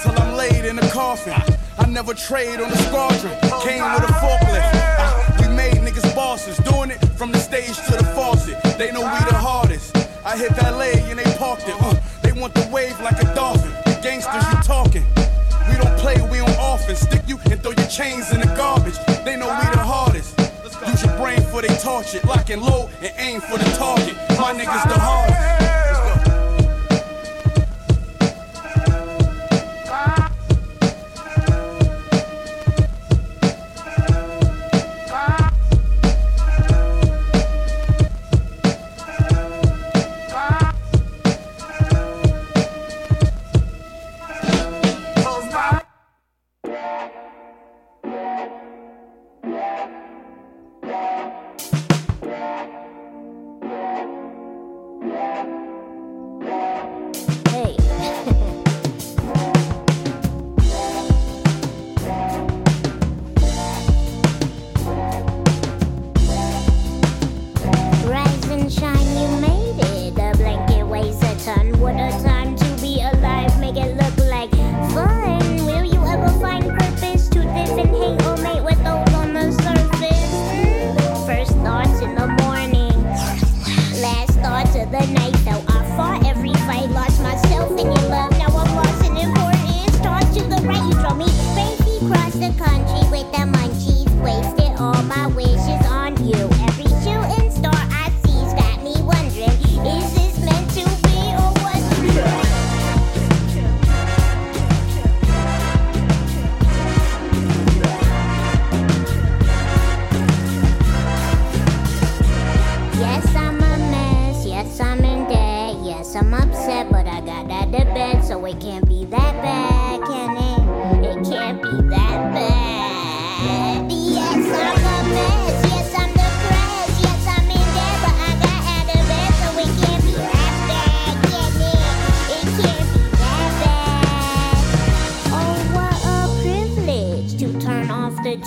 [0.03, 1.35] till I'm laid in a coffin.
[1.79, 3.33] I never trade on the squadron.
[3.63, 5.41] Came with a forklift.
[5.41, 8.61] We made niggas bosses, doing it from the stage to the faucet.
[8.79, 9.97] They know we the hardest.
[10.25, 11.75] I hit that valet and they parked it.
[11.81, 13.92] Uh, they want the wave like a dolphin.
[14.03, 15.05] Gangsters you talking.
[15.71, 17.01] We don't play, we on offense.
[17.01, 18.99] Stick you and throw your chains in the garbage.
[19.25, 20.37] They know we the hardest.
[20.89, 22.25] Use your brain for they it.
[22.25, 24.17] Lock and load and aim for the target.
[24.31, 25.82] My niggas the hardest.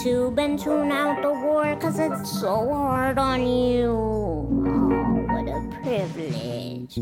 [0.05, 3.89] Tube and tune out the war, cause it's so hard on you.
[3.89, 6.99] Oh, what a privilege.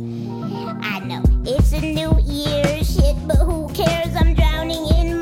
[0.82, 4.16] I know it's a new year, shit, but who cares?
[4.16, 5.13] I'm drowning in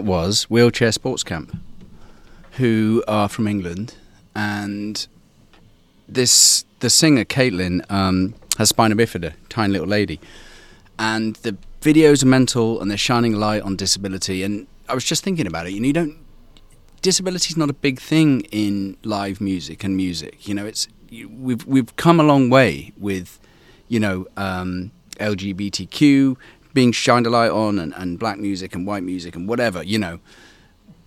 [0.00, 1.54] That was Wheelchair Sports Camp,
[2.52, 3.96] who are from England,
[4.34, 5.06] and
[6.08, 10.18] this the singer Caitlin um, has spina bifida, tiny little lady,
[10.98, 14.42] and the videos are mental and they're shining a light on disability.
[14.42, 15.74] And I was just thinking about it.
[15.74, 16.16] You know, you don't
[17.02, 20.48] disability is not a big thing in live music and music.
[20.48, 23.38] You know, it's we've we've come a long way with,
[23.88, 26.38] you know, um, LGBTQ
[26.72, 29.82] being shined a light on, and, and black music and white music and whatever.
[29.82, 30.20] You know,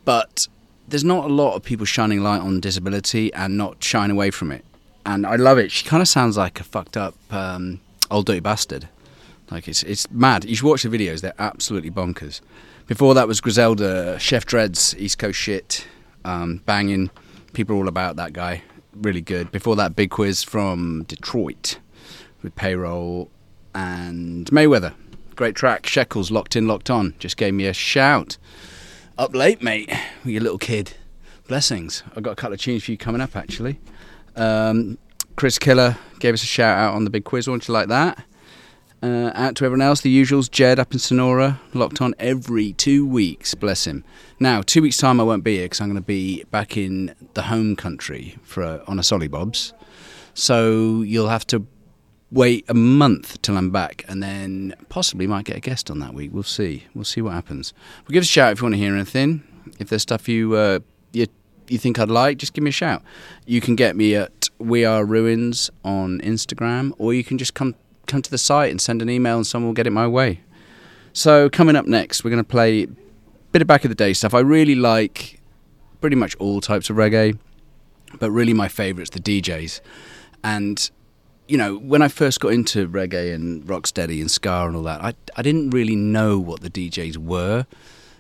[0.06, 0.48] but
[0.88, 4.52] there's not a lot of people shining light on disability and not shying away from
[4.52, 4.66] it.
[5.06, 5.72] And I love it.
[5.72, 8.88] She kind of sounds like a fucked up um, old dirty bastard.
[9.52, 10.46] Like it's it's mad.
[10.46, 11.22] You should watch the videos.
[11.22, 12.42] They're absolutely bonkers.
[12.88, 15.86] Before that was Griselda, Chef Dreads, East Coast shit,
[16.26, 17.12] um, banging.
[17.54, 18.64] People are all about that guy.
[18.94, 19.52] Really good.
[19.52, 21.80] Before that, Big Quis from Detroit
[22.42, 23.30] with Payroll
[23.74, 24.94] and Mayweather.
[25.36, 25.88] Great track.
[25.88, 27.16] Shekels, Locked In, Locked On.
[27.20, 28.38] Just gave me a shout.
[29.18, 29.90] Up late, mate,
[30.24, 30.94] with your little kid.
[31.48, 32.04] Blessings.
[32.16, 33.80] I've got a couple of tunes for you coming up, actually.
[34.36, 34.98] Um,
[35.36, 37.48] Chris Killer gave us a shout out on the Big Quis.
[37.48, 38.26] Won't you like that?
[39.02, 40.50] Uh, out to everyone else, the usuals.
[40.50, 43.54] Jed up in Sonora, locked on every two weeks.
[43.54, 44.06] Bless him.
[44.40, 47.14] Now, two weeks' time, I won't be here because I'm going to be back in
[47.34, 49.74] the home country for a, on a Solly Bobs.
[50.34, 51.66] So you'll have to
[52.34, 56.14] wait a month till I'm back, and then possibly might get a guest on that
[56.14, 56.32] week.
[56.34, 56.86] We'll see.
[56.96, 57.74] We'll see what happens.
[58.04, 59.44] But give us a shout if you want to hear anything.
[59.80, 60.80] If there's stuff you uh,
[61.14, 61.28] you
[61.68, 63.04] you think I'd like, just give me a shout.
[63.46, 67.76] You can get me at We Are Ruins on Instagram, or you can just come
[68.08, 70.42] come to the site and send an email, and someone will get it my way.
[71.14, 72.88] So coming up next, we're going to play a
[73.52, 74.34] bit of back of the day stuff.
[74.34, 75.40] I really like
[76.02, 77.38] pretty much all types of reggae,
[78.20, 79.80] but really my favourite's the DJs.
[80.44, 80.90] And
[81.48, 85.02] you know, when I first got into reggae and rocksteady and ska and all that,
[85.02, 87.66] I I didn't really know what the DJs were,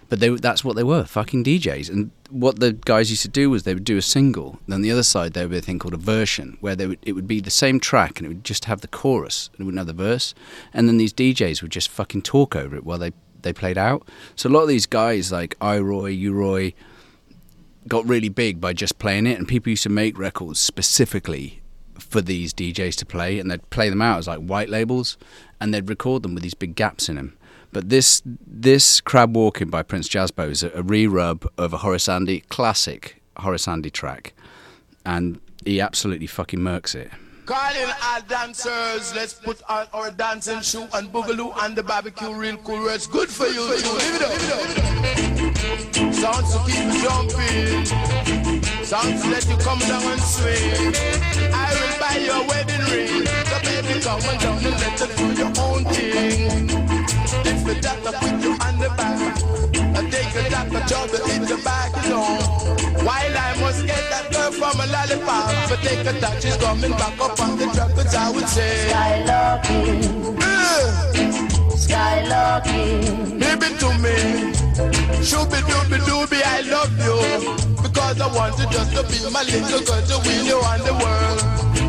[0.10, 1.90] but they that's what they were, fucking DJs.
[1.90, 4.92] And what the guys used to do was they would do a single, then the
[4.92, 7.28] other side there would be a thing called a version, where they would it would
[7.28, 9.88] be the same track and it would just have the chorus and it wouldn't have
[9.88, 10.36] the verse,
[10.74, 14.08] and then these DJs would just fucking talk over it while they they played out.
[14.36, 16.74] So a lot of these guys like I-Roy, U-Roy,
[17.88, 21.63] got really big by just playing it, and people used to make records specifically
[22.00, 25.18] for these DJs to play, and they'd play them out as like white labels,
[25.60, 27.38] and they'd record them with these big gaps in them.
[27.72, 32.08] But this this Crab Walking by Prince Jazzbo is a, a re-rub of a Horace
[32.08, 34.34] Andy classic Horace Andy track,
[35.06, 37.10] and he absolutely fucking murks it.
[37.46, 42.56] Calling all dancers, let's put on our dancing shoe and boogaloo and the barbecue real
[42.58, 42.88] cool.
[42.88, 43.68] It's good for you.
[43.68, 43.92] too.
[43.92, 46.14] Live it up.
[46.14, 47.86] Sounds to keep you jumping.
[48.86, 50.94] Sounds to let you come down and swing.
[51.54, 53.26] I will buy your wedding ring.
[53.28, 56.70] So baby, come on down and let you do your own thing.
[57.46, 59.83] If the doctor put you on the back,
[60.34, 62.26] I take a doctor job to hit the back, you know.
[63.06, 66.90] While I must get that girl from a lollipop, but take a touch, she's coming
[66.90, 68.90] back up on the but I would say.
[71.78, 73.40] Skylarking.
[73.40, 74.18] Give it to me.
[75.22, 77.22] Shooby dooby dooby, I love you.
[77.84, 80.94] Because I want you just to be my little girl to win you on the
[80.98, 81.42] world.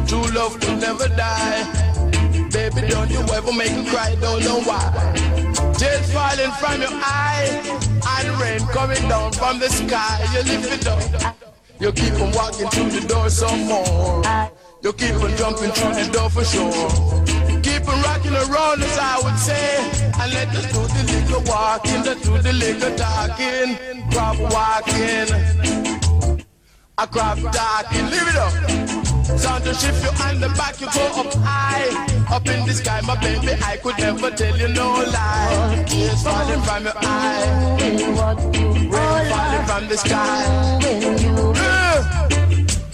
[0.06, 1.64] True love will never die.
[2.52, 5.53] Baby, don't you ever make me cry, don't know why.
[5.78, 10.24] Tears falling from your eyes and rain coming down from the sky.
[10.32, 11.36] You lift it up.
[11.80, 14.22] You keep on walking through the door some more.
[14.82, 16.70] You keep on jumping through the door for sure.
[17.62, 20.12] Keep on rocking around as I would say.
[20.20, 23.76] And let us do the little walking, let's do the little talking.
[24.12, 25.28] Crop walking.
[26.96, 29.13] I crop talking, live it up.
[29.24, 32.34] Sound to shift you on the back, you go up high.
[32.34, 35.84] Up in the sky, my baby, I could never tell you no lie.
[35.88, 37.76] Tears falling from your eye.
[37.80, 38.14] Rain
[39.30, 40.80] falling from the sky.
[41.54, 42.28] Yeah.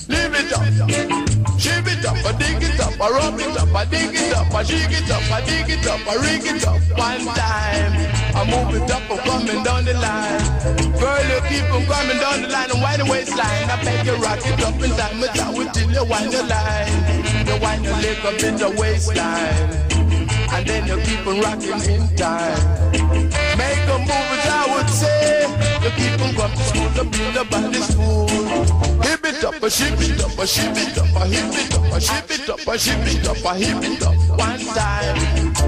[0.08, 1.19] Live it up.
[1.60, 4.50] Ship it up, I dig it up, I rub it up, I dig it up,
[4.54, 6.80] I shake it up, I dig it up, I rig it up.
[6.96, 7.92] One time,
[8.34, 10.40] I move it up, I'm coming down the line.
[10.96, 13.68] Girl, you keep on coming down the line and wind the waistline.
[13.68, 17.46] I beg you rock it up in time, it's out till you wind your line.
[17.46, 19.99] You wind your leg up in the waistline.
[20.60, 22.92] And then you keep on rocking in time.
[23.56, 25.46] Make a move, as I would say.
[25.96, 28.28] Keep on going to school to build a body school.
[29.00, 31.92] Hip it up, a ship it up, a ship it up, a hip it up,
[31.94, 34.14] a ship it up, a ship it up, a hip it up.
[34.38, 35.16] One time,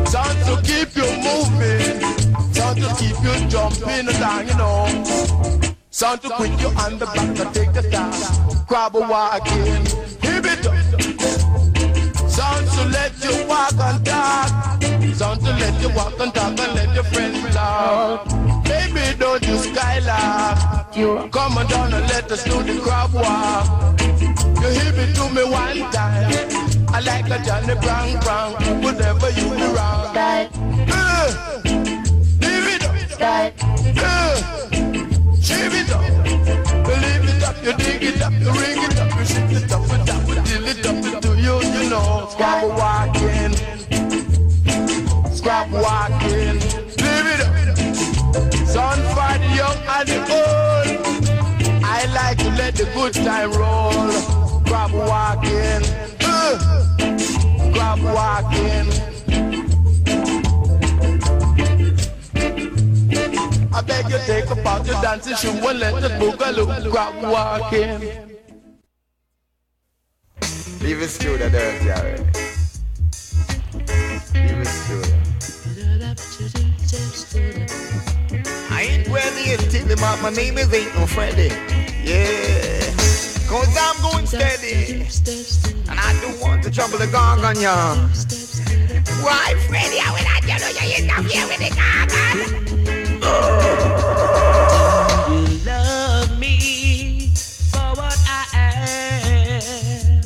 [0.05, 5.73] sound to keep you moving, sound to keep you jumping down, you know.
[5.89, 8.66] Sound to quit you on the back to take the time.
[8.66, 9.86] Grab a walking,
[10.20, 12.28] hip it up.
[12.28, 14.81] Sound to let you walk and talk.
[15.14, 18.24] Sound to let you walk and talk and let your friends laugh.
[18.64, 20.97] Baby, don't you skylark.
[20.97, 24.01] You come on down and let us do the crab walk.
[24.01, 26.32] You hit me to me one time.
[26.89, 28.52] I like a Johnny Brown Brown.
[28.82, 30.16] Whatever you be wrong.
[30.16, 31.60] Uh,
[32.40, 32.94] Leave it up.
[33.20, 33.51] Uh,
[35.40, 36.01] Shave it up.
[36.89, 37.56] Leave it up.
[37.64, 38.32] You dig it up.
[38.32, 39.18] You ring it up.
[39.18, 39.82] You shake it up.
[39.82, 40.44] You tap it.
[40.44, 41.22] Deal it up.
[41.22, 42.28] Do you, you know?
[42.30, 43.22] Scrap walking.
[45.62, 46.55] Scrap walking.
[47.02, 47.55] Leave it up.
[48.66, 51.84] Son for the young and the old.
[51.84, 54.10] I like to let the good time roll.
[54.64, 55.82] Grab walking.
[56.20, 56.59] Uh,
[57.72, 58.89] grab walking.
[63.72, 68.01] I beg you take a about your dancing shoe and let the boogaloo grab walking.
[70.80, 72.24] Leave it through the dirty already.
[74.34, 75.11] Leave it through.
[76.12, 76.14] I
[78.82, 81.48] ain't ready until the my, my name is ain't no Freddy.
[82.05, 82.82] Yeah.
[83.48, 85.06] Cause I'm going steady.
[85.89, 87.94] And I don't want to trouble the gong on ya.
[89.24, 92.10] Why, Freddy, I will not tell you you come here with the gong
[95.32, 97.32] You love me
[97.72, 100.20] for what I am.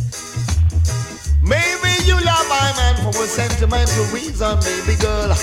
[1.43, 5.37] Maybe you love my man for a sentimental reason, baby girl.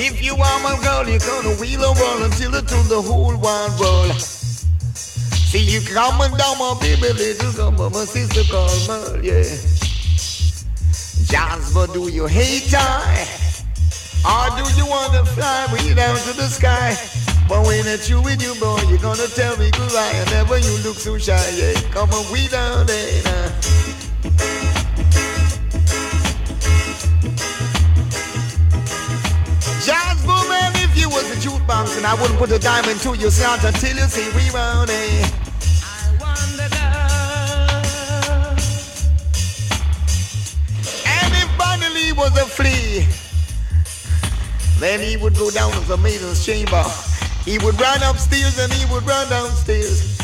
[0.00, 3.36] If you are my girl, you're gonna wheel a world until it to the whole
[3.36, 4.14] wide world.
[4.14, 9.42] See you coming down, my baby, little girl, my sister called Merle, yeah.
[11.26, 13.26] Jasper, do you hate I?
[14.22, 16.94] Or do you wanna fly way down to the sky?
[17.48, 20.12] But when it's you with you, boy, you're gonna tell me goodbye.
[20.14, 21.74] And never you look so shy, yeah.
[21.90, 23.67] Come on, we down there now.
[31.98, 35.26] And I wouldn't put a dime into your sound until you see say rewound, eh?
[41.06, 43.04] And if was a flea,
[44.78, 46.84] then he would go down to the maiden's chamber.
[47.44, 50.16] He would run upstairs and he would run downstairs.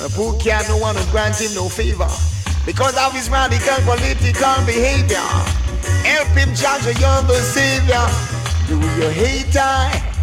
[0.00, 2.08] A poor cat, no one would grant him no favor
[2.64, 5.26] because of his radical political behavior.
[6.06, 8.06] Help him, judge, you're the savior.
[8.68, 10.15] Do you hate I?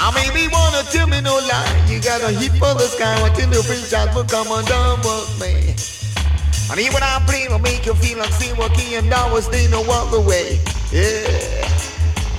[0.00, 1.84] I maybe wanna tell me no lie.
[1.84, 3.20] You got a heat for the sky.
[3.20, 5.76] What in the prince just will come down with me.
[6.72, 9.82] And even I play, will make you feel see what key and will stay no
[9.84, 10.56] walk away.
[10.88, 11.68] Yeah.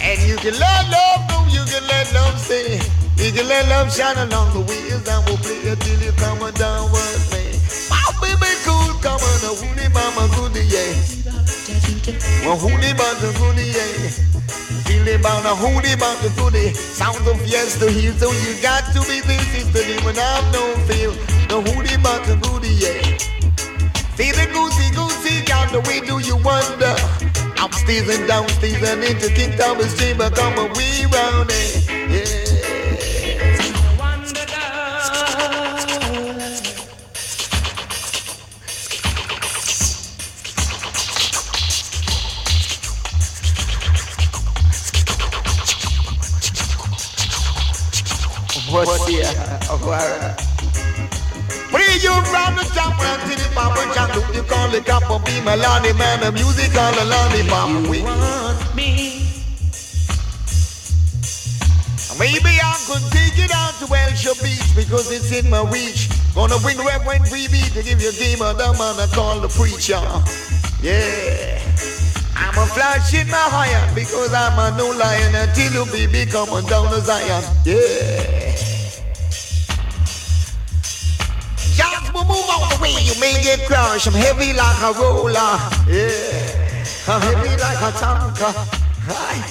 [0.02, 2.82] And you can let love go, you can let love stay.
[3.22, 6.42] You can let love shine along the wheels and we'll play it till you come
[6.42, 7.46] on down with me.
[7.94, 10.98] My baby cool, come on, a woody mama goody, yeah.
[12.42, 14.71] Well, hoody but the goody, yeah.
[15.04, 16.74] Feel about a hoody but the goody.
[16.74, 20.76] Sound of yes to hear, so you got to be this sister, even I've no
[20.86, 21.12] feel.
[21.50, 23.18] The hoody but the goody, yeah.
[24.16, 26.94] See the goosey goosey down the way, do you wonder?
[27.60, 31.90] Upstairs and downstairs and into King Thomas chamber, come a wee round it.
[31.90, 32.51] Yeah.
[48.72, 49.26] What's here?
[51.72, 54.14] Free you from the top until the papa jump.
[54.14, 56.22] Do you call it up or be melody man?
[56.22, 57.90] The music on the lollipop.
[57.90, 59.28] We Want me?
[62.18, 66.08] Maybe I could take it out to Welshire Beach because it's in my reach.
[66.34, 69.50] Gonna bring Reverend Freebie to give you a game of the man I call the
[69.50, 70.00] preacher.
[70.82, 71.60] Yeah.
[72.36, 76.66] I'm a flash in my iron because I'm a no lion until you baby coming
[76.68, 77.44] down to Zion.
[77.66, 78.52] Yeah.
[81.76, 84.08] Just move out the way, you may get crushed.
[84.08, 85.60] I'm heavy like a roller.
[85.88, 86.72] Yeah.
[87.08, 88.54] I'm heavy like a tanker.
[89.10, 89.44] Aye.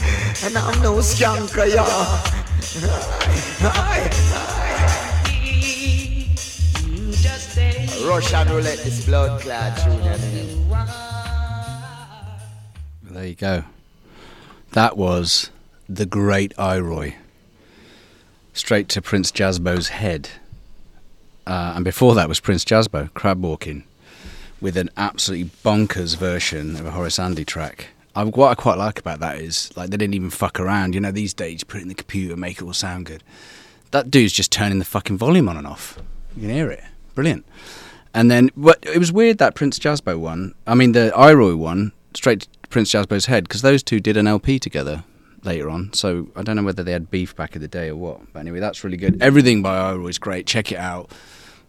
[0.44, 2.40] And I'm no skunker, yeah.
[8.06, 10.69] Russian roulette, this blood clot tune.
[13.10, 13.64] There you go.
[14.70, 15.50] That was
[15.88, 17.16] the great I-Roy.
[18.52, 20.30] Straight to Prince Jazzbo's head.
[21.44, 23.82] Uh, and before that was Prince Jazzbo, crab walking,
[24.60, 27.88] with an absolutely bonkers version of a Horace Andy track.
[28.14, 30.94] I, what I quite like about that is like they didn't even fuck around.
[30.94, 33.24] You know, these days you put it in the computer, make it all sound good.
[33.90, 35.98] That dude's just turning the fucking volume on and off.
[36.36, 36.84] You can hear it.
[37.16, 37.44] Brilliant.
[38.14, 40.54] And then, what it was weird that Prince Jazzbo one.
[40.64, 44.58] I mean, the I-Roy one, straight Prince Jazzbo's head, because those two did an LP
[44.58, 45.04] together.
[45.44, 45.92] later on.
[45.92, 48.32] So I don't know whether they had beef back in the day or what.
[48.32, 49.22] But anyway, that's really good.
[49.22, 50.46] Everything by Iro is great.
[50.46, 51.10] Check it out.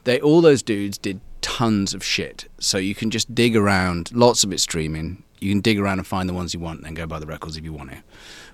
[0.03, 2.48] They all those dudes did tons of shit.
[2.60, 4.11] So you can just dig around.
[4.14, 5.23] Lots of it streaming.
[5.40, 7.26] You can dig around and find the ones you want, and then go buy the
[7.26, 7.99] records if you want it.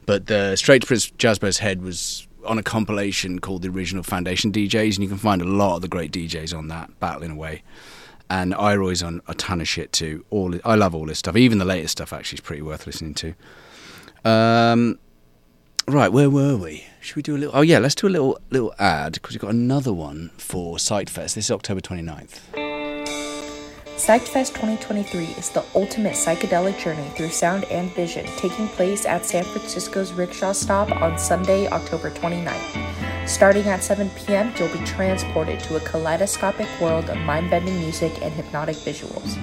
[0.06, 4.54] But the Straight to Prince Jazzbo's Head was on a compilation called the Original Foundation
[4.54, 7.62] DJs, and you can find a lot of the great DJs on that, battling away.
[8.30, 10.26] And I-Roy's on a ton of shit too.
[10.30, 11.38] All I love all this stuff.
[11.38, 13.34] Even the latest stuff actually is pretty worth listening to.
[14.26, 15.00] Um,
[15.88, 16.86] right, where were we?
[17.00, 17.56] Should we do a little?
[17.56, 21.36] Oh yeah, let's do a little little ad because we've got another one for PsychFest.
[21.36, 22.67] This is October 29th.
[23.98, 29.44] PsychFest 2023 is the ultimate psychedelic journey through sound and vision, taking place at San
[29.44, 33.28] Francisco's Rickshaw Stop on Sunday, October 29th.
[33.28, 38.14] Starting at 7 p.m., you'll be transported to a kaleidoscopic world of mind bending music
[38.22, 39.34] and hypnotic visuals.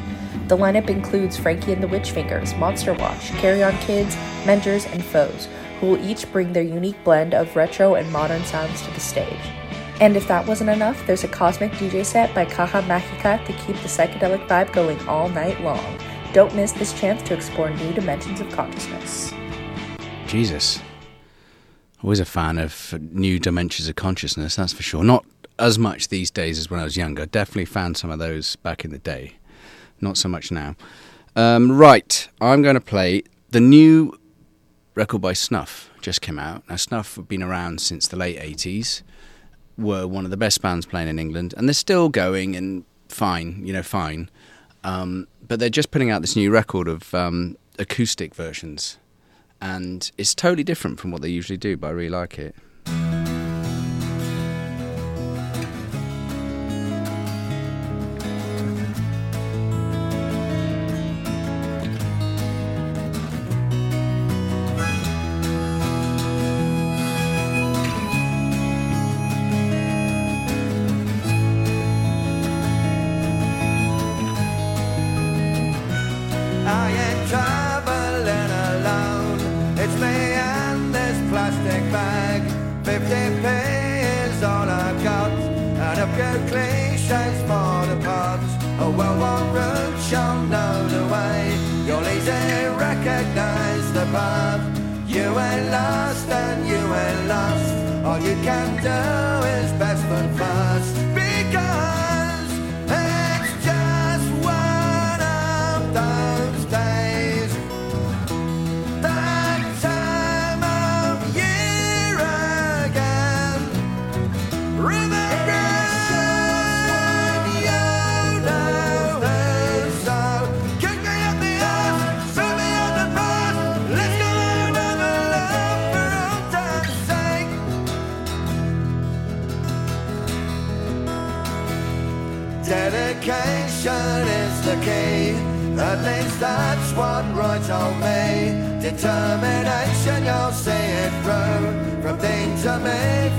[0.46, 4.14] The lineup includes Frankie and the Witchfingers, Monster Watch, Carry On Kids,
[4.46, 5.48] Mentors, and Foes,
[5.80, 9.63] who will each bring their unique blend of retro and modern sounds to the stage.
[10.00, 13.76] And if that wasn't enough, there's a cosmic DJ set by Kaha Mahika to keep
[13.76, 15.98] the psychedelic vibe going all night long.
[16.32, 19.32] Don't miss this chance to explore new dimensions of consciousness.
[20.26, 20.80] Jesus.
[22.02, 25.04] Always a fan of new dimensions of consciousness, that's for sure.
[25.04, 25.24] Not
[25.58, 27.24] as much these days as when I was younger.
[27.24, 29.36] Definitely found some of those back in the day.
[30.00, 30.74] Not so much now.
[31.36, 34.18] Um, right, I'm going to play the new
[34.94, 35.90] record by Snuff.
[36.00, 36.68] Just came out.
[36.68, 39.02] Now, Snuff have been around since the late 80s.
[39.76, 43.66] Were one of the best bands playing in England, and they're still going and fine,
[43.66, 44.30] you know, fine.
[44.84, 48.98] Um, but they're just putting out this new record of um, acoustic versions,
[49.60, 51.76] and it's totally different from what they usually do.
[51.76, 52.54] But I really like it.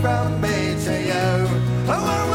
[0.05, 1.25] From me to you.
[1.91, 2.34] A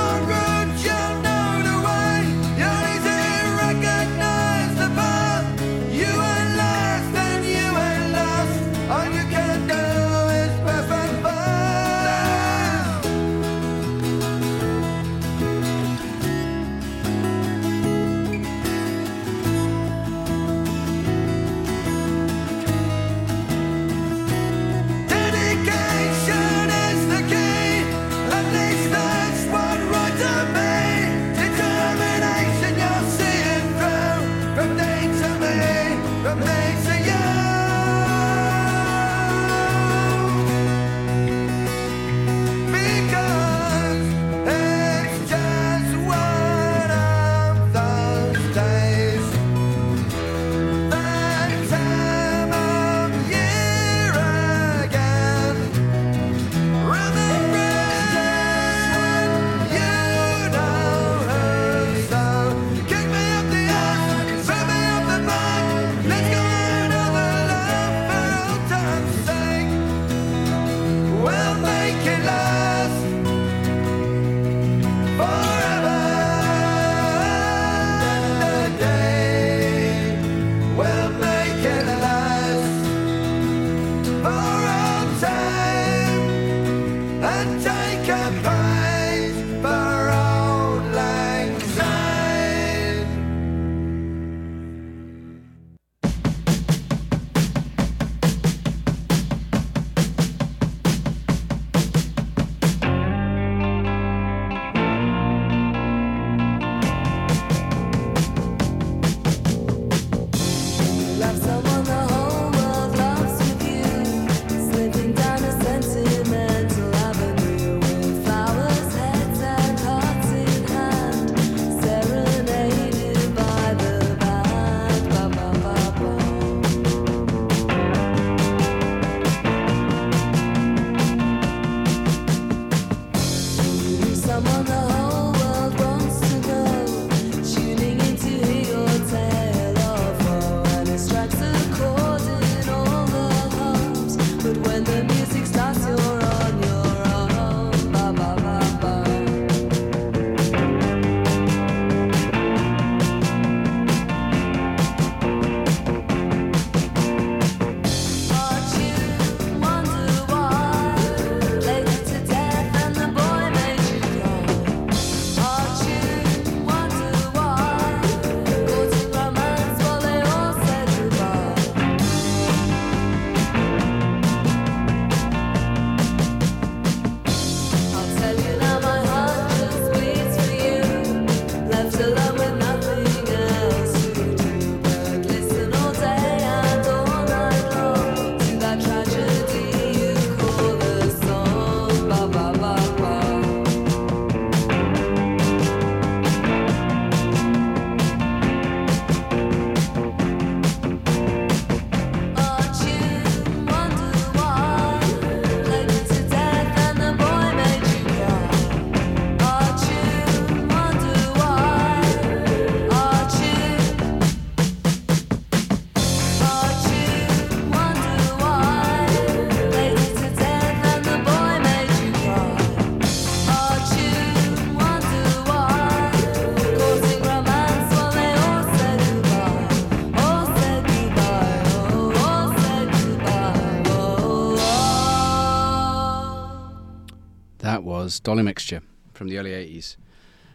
[238.11, 238.83] was Dolly Mixture
[239.15, 239.97] from the early 80s.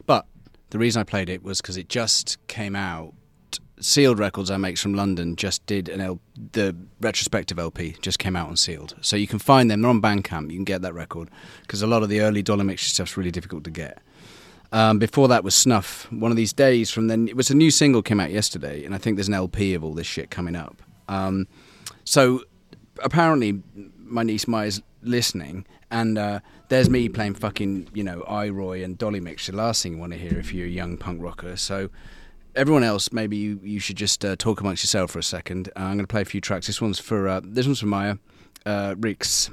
[0.05, 0.25] But
[0.71, 3.13] the reason I played it was because it just came out.
[3.79, 6.19] Sealed Records, I makes from London, just did an L-
[6.51, 9.81] the retrospective LP just came out on Sealed, so you can find them.
[9.81, 10.51] They're on Bandcamp.
[10.51, 11.29] You can get that record
[11.61, 14.01] because a lot of the early Dolly Mixture stuff's really difficult to get.
[14.73, 16.11] Um, before that was Snuff.
[16.11, 18.93] One of these days from then, it was a new single came out yesterday, and
[18.93, 20.81] I think there's an LP of all this shit coming up.
[21.07, 21.47] Um,
[22.03, 22.43] so
[23.01, 23.61] apparently,
[23.97, 26.39] my niece Maya's listening, and uh,
[26.69, 29.53] there's me playing fucking you know I-Roy and Dolly Mixture.
[29.53, 31.55] Last thing you want to hear if you're a young punk rocker.
[31.57, 31.89] So
[32.55, 35.69] everyone else, maybe you, you should just uh, talk amongst yourself for a second.
[35.75, 36.67] Uh, I'm going to play a few tracks.
[36.67, 38.17] This one's for uh, this one's for Maya,
[38.65, 39.49] uh, Rix.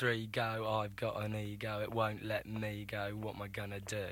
[0.00, 0.66] Three, go.
[0.66, 3.10] I've got an ego, it won't let me go.
[3.20, 4.06] What am I gonna do?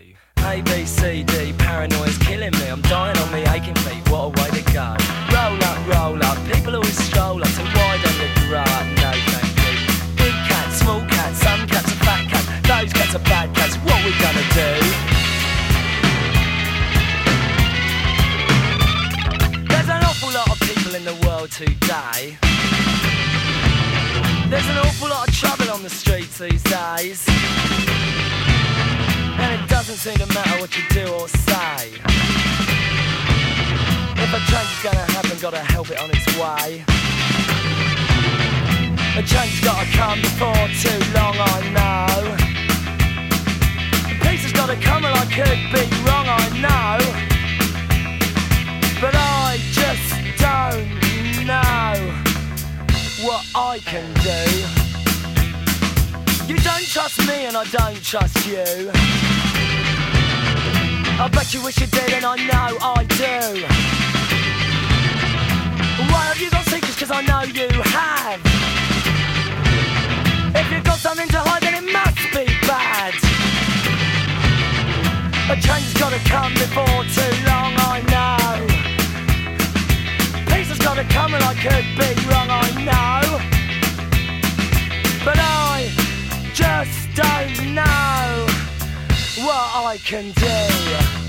[0.45, 2.69] A, B, C, D, paranoia's killing me.
[2.69, 4.95] I'm dying on me aching feet, what a way to go.
[5.33, 8.87] Roll up, roll up, people always stroll up, so why don't you grow up?
[9.01, 9.73] No, thank you.
[10.21, 14.05] Big cat, small cat, some cats are fat cats, those cats are bad cats, what
[14.05, 14.73] we gonna do?
[19.73, 22.37] There's an awful lot of people in the world today.
[24.51, 27.23] There's an awful lot of trouble on the streets these days.
[29.39, 31.93] And it doesn't seem to matter what you do or say.
[34.17, 36.83] If a change is gonna happen, gotta help it on its way.
[39.19, 42.37] A change's gotta come before too long, I know.
[44.23, 46.99] Peace has gotta come, and I could be wrong, I know.
[48.99, 51.08] But I just don't
[53.29, 54.41] what I can do.
[56.51, 58.91] You don't trust me, and I don't trust you.
[61.21, 63.39] I bet you wish you did, and I know I do.
[66.11, 66.99] Why have you got secrets?
[66.99, 67.69] Cause I know you
[67.99, 68.41] have.
[70.61, 73.13] If you've got something to hide, then it must be bad.
[75.53, 78.38] A change's gotta come before too long, I know.
[81.01, 83.39] I could be wrong, I know.
[85.25, 85.91] But I
[86.53, 88.47] just don't know
[89.45, 91.28] what I can do.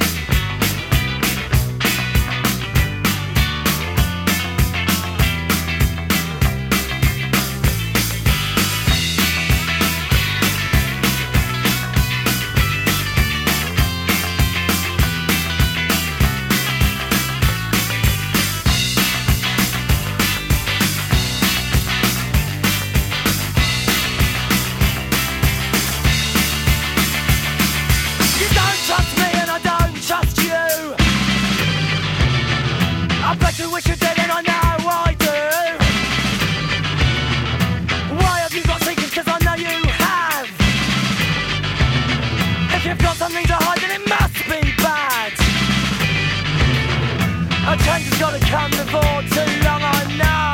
[47.80, 50.54] A change has gotta come before too long I know.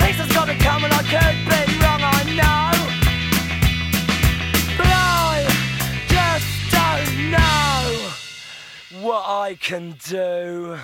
[0.00, 2.72] Peace has gotta come and I could be wrong I know.
[4.76, 5.46] But I
[6.08, 8.00] just don't know
[9.02, 10.78] what I can do.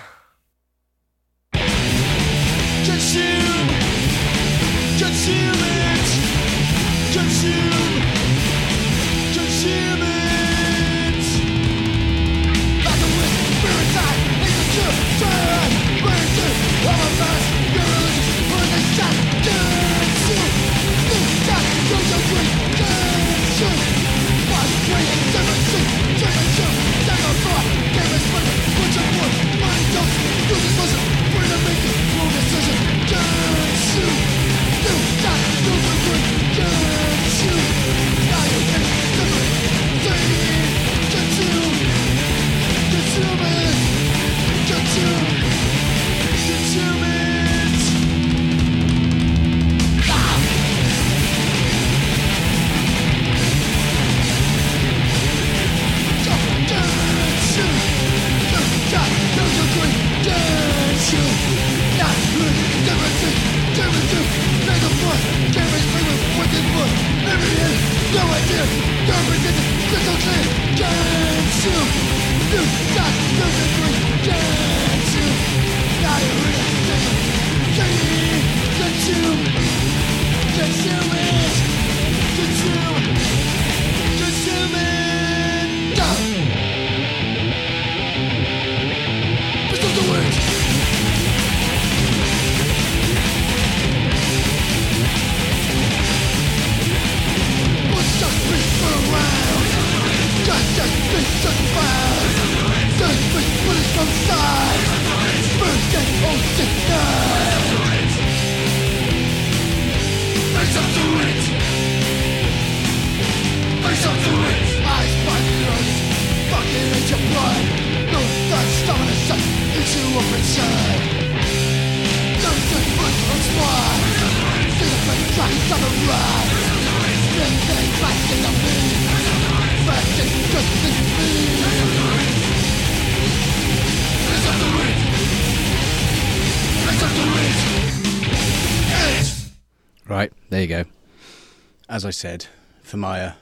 [142.01, 142.47] As I said,
[142.81, 143.33] for uh,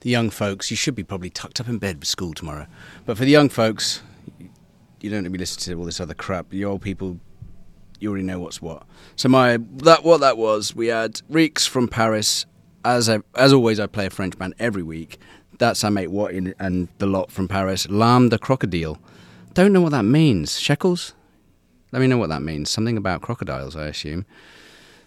[0.00, 2.66] the young folks, you should be probably tucked up in bed for school tomorrow.
[3.06, 4.02] But for the young folks,
[5.00, 6.48] you don't need to be listening to all this other crap.
[6.48, 7.20] The old people,
[8.00, 8.82] you already know what's what.
[9.14, 12.44] So my that what that was, we had Reeks from Paris.
[12.84, 15.20] As I, as always, I play a French band every week.
[15.58, 17.88] That's our mate Wattin and the lot from Paris.
[17.88, 18.98] L'âme the crocodile.
[19.54, 20.58] Don't know what that means.
[20.58, 21.14] Shekels?
[21.92, 22.68] Let me know what that means.
[22.68, 24.26] Something about crocodiles, I assume.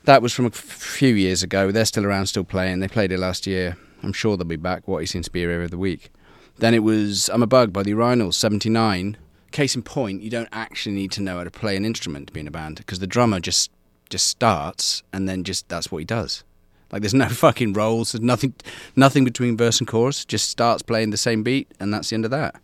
[0.06, 1.72] That was from a few years ago.
[1.72, 2.80] They're still around, still playing.
[2.80, 3.76] They played it last year.
[4.04, 4.88] I'm sure they'll be back.
[4.88, 6.12] What he seems to be area of the week.
[6.58, 9.18] Then it was I'm a Bug by the Urinals, 79.
[9.52, 12.34] Case in point, you don't actually need to know how to play an instrument to
[12.34, 13.72] be in a band because the drummer just
[14.10, 16.44] just starts and then just that's what he does.
[16.92, 18.54] Like there's no fucking rolls, there's nothing
[18.96, 22.26] nothing between verse and chorus, just starts playing the same beat and that's the end
[22.26, 22.62] of that.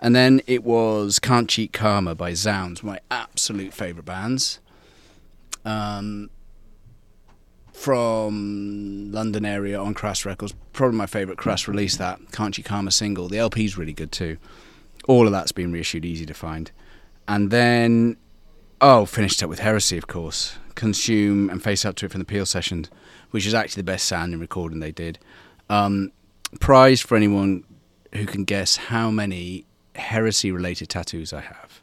[0.00, 4.60] And then it was Can't Cheat Karma by Zounds, my absolute favourite bands.
[5.64, 6.30] Um,
[7.74, 11.96] from London area on Crass Records, probably my favourite Crass release.
[11.96, 13.28] That Can't You Calm a single.
[13.28, 14.38] The LP's really good too.
[15.06, 16.70] All of that's been reissued, easy to find.
[17.26, 18.16] And then,
[18.80, 20.56] oh, finished up with Heresy, of course.
[20.76, 22.88] Consume and Face Up to It from the Peel sessions,
[23.32, 25.18] which is actually the best sounding recording they did.
[25.68, 26.12] Um,
[26.60, 27.64] prize for anyone
[28.12, 31.82] who can guess how many heresy related tattoos I have.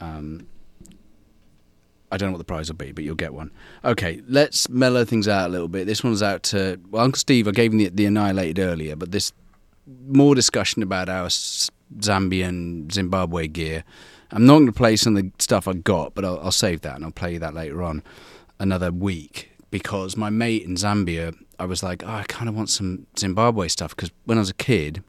[0.00, 0.48] Um,
[2.12, 3.50] I don't know what the prize will be, but you'll get one.
[3.84, 5.86] Okay, let's mellow things out a little bit.
[5.86, 7.48] This one's out to well, Uncle Steve.
[7.48, 9.32] I gave him the, the Annihilated earlier, but this
[10.06, 13.82] more discussion about our Zambian Zimbabwe gear.
[14.30, 16.82] I'm not going to play some of the stuff I got, but I'll, I'll save
[16.82, 18.02] that and I'll play that later on
[18.58, 22.70] another week because my mate in Zambia, I was like, oh, I kind of want
[22.70, 25.02] some Zimbabwe stuff because when I was a kid,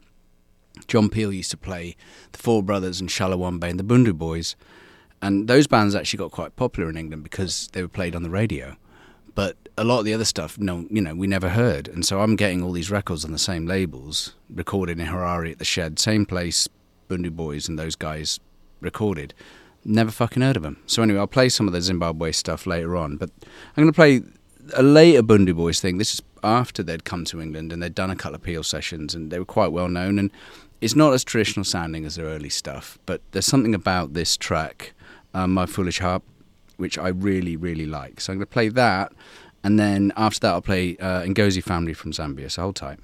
[0.86, 1.96] John Peel used to play
[2.32, 4.56] the Four Brothers and Shalawambe and the Bhundu Boys,
[5.24, 8.30] and those bands actually got quite popular in England because they were played on the
[8.30, 8.76] radio.
[9.34, 12.20] But a lot of the other stuff, no, you know, we never heard, and so
[12.20, 15.98] I'm getting all these records on the same labels, recorded in Harare at the Shed,
[15.98, 16.68] same place,
[17.08, 18.38] Bhundu Boys and those guys
[18.80, 19.34] recorded.
[19.84, 20.82] Never fucking heard of them.
[20.86, 23.92] So anyway, I'll play some of the Zimbabwe stuff later on, but I'm going to
[23.92, 24.22] play
[24.74, 25.98] a later Bhundu Boys thing.
[25.98, 29.14] This is after they'd come to England and they'd done a couple of Peel sessions
[29.14, 30.18] and they were quite well known.
[30.18, 30.30] And
[30.80, 34.93] it's not as traditional sounding as their early stuff, but there's something about this track,
[35.34, 36.22] um, My Foolish Heart,
[36.76, 38.20] which I really, really like.
[38.20, 39.12] So I'm going to play that,
[39.62, 42.50] and then after that, I'll play uh, Ngozi Family from Zambia.
[42.50, 42.98] So hold tight.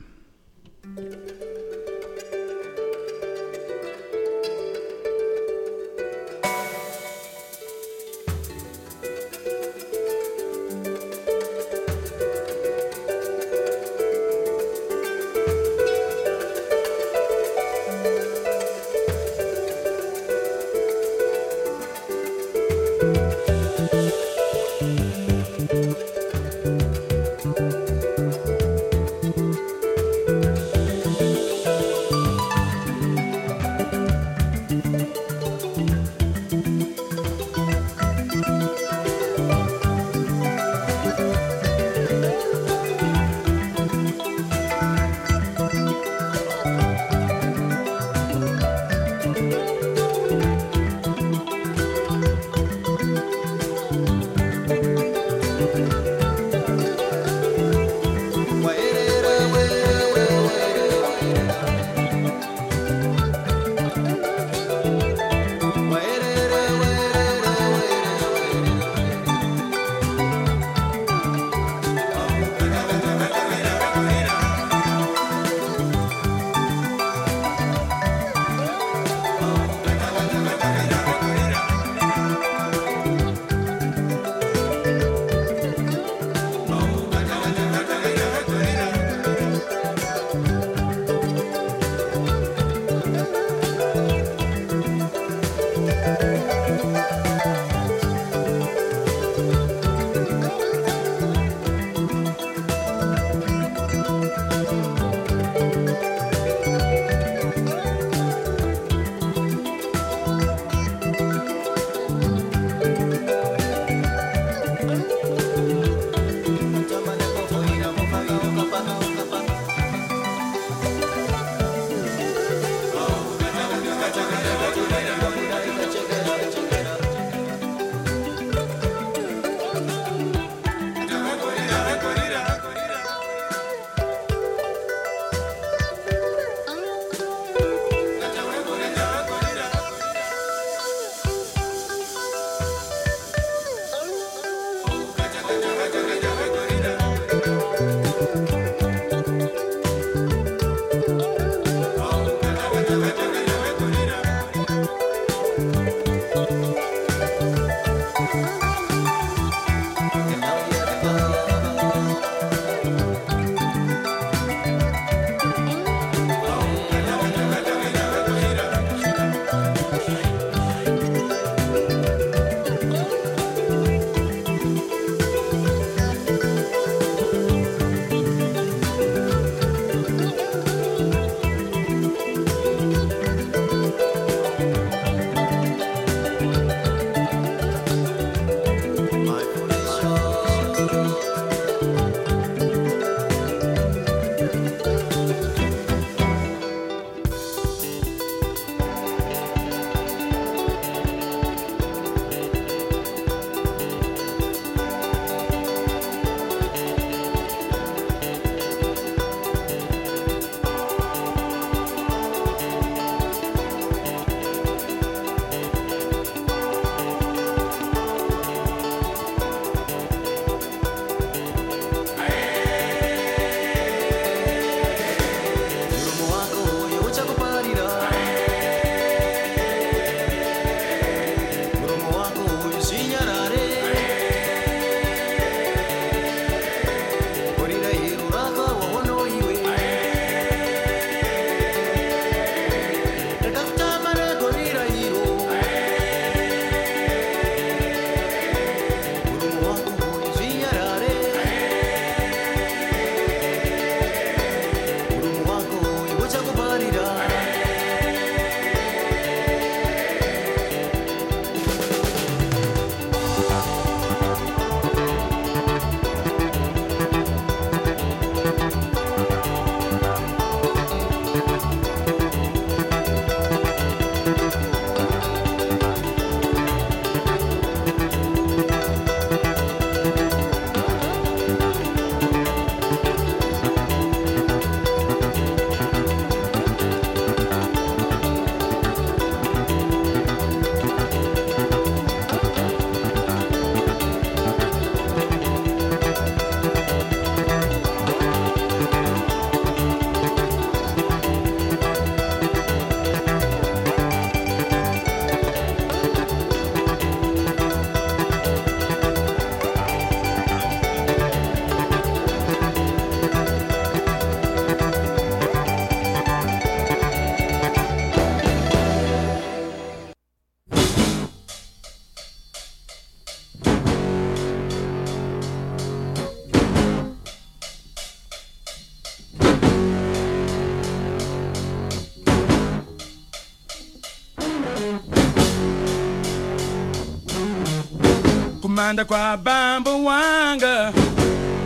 [338.90, 340.92] Kumanda kwa bambo wanga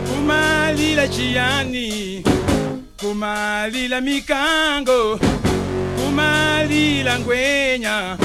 [0.09, 2.23] kumalila chiyani
[2.99, 5.19] kumalila mikango
[5.97, 8.17] kumalila ngwenya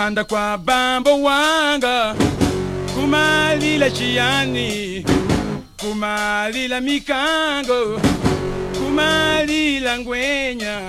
[0.00, 2.14] kumanda kwa bambo wanga
[2.94, 5.04] kumalila chiyani
[5.80, 8.00] kumalila mikango
[8.78, 10.80] kumalila ngwenya.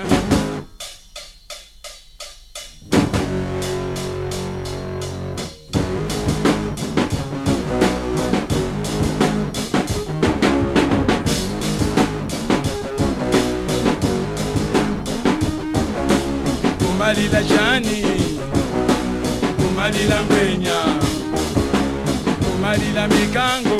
[16.79, 18.30] Kumalila chani
[19.81, 20.77] kumalila ngwenya
[22.43, 23.77] kumalila mikango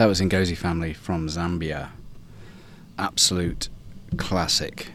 [0.00, 1.90] That was Ngozi Family from Zambia.
[2.98, 3.68] Absolute
[4.16, 4.86] classic.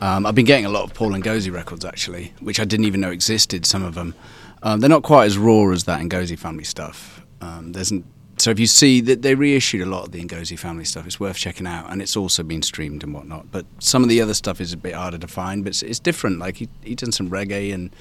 [0.00, 3.02] Um, I've been getting a lot of Paul Ngozi records actually, which I didn't even
[3.02, 3.66] know existed.
[3.66, 4.14] Some of them,
[4.62, 7.20] um, they're not quite as raw as that Ngozi Family stuff.
[7.42, 8.04] Um, there's n-
[8.38, 11.20] so if you see that they reissued a lot of the Ngozi Family stuff, it's
[11.20, 13.52] worth checking out, and it's also been streamed and whatnot.
[13.52, 15.98] But some of the other stuff is a bit harder to find, but it's, it's
[15.98, 16.38] different.
[16.38, 17.94] Like he he done some reggae and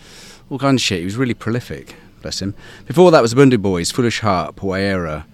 [0.49, 0.99] all kinds of shit.
[0.99, 1.95] He was really prolific.
[2.21, 2.55] Bless him.
[2.85, 5.25] Before that was Bhundu Boys, Foolish Heart, Poera,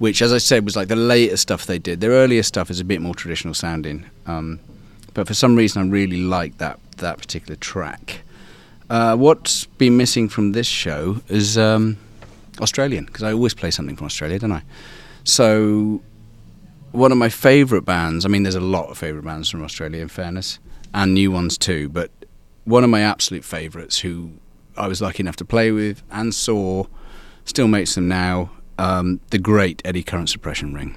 [0.00, 2.00] which, as I said, was like the later stuff they did.
[2.00, 4.06] Their earlier stuff is a bit more traditional sounding.
[4.24, 4.58] Um,
[5.12, 8.22] but for some reason I really like that that particular track.
[8.88, 11.98] Uh, what's been missing from this show is um,
[12.62, 14.62] Australian because I always play something from Australia, don't I?
[15.24, 16.00] So
[16.92, 18.24] one of my favourite bands.
[18.24, 20.58] I mean, there's a lot of favourite bands from Australia, in fairness,
[20.94, 21.90] and new ones too.
[21.90, 22.10] But
[22.64, 24.32] one of my absolute favourites, who
[24.78, 26.86] I was lucky enough to play with and saw,
[27.44, 28.50] still makes them now.
[28.80, 30.96] Um, the great Eddy Current Suppression Ring.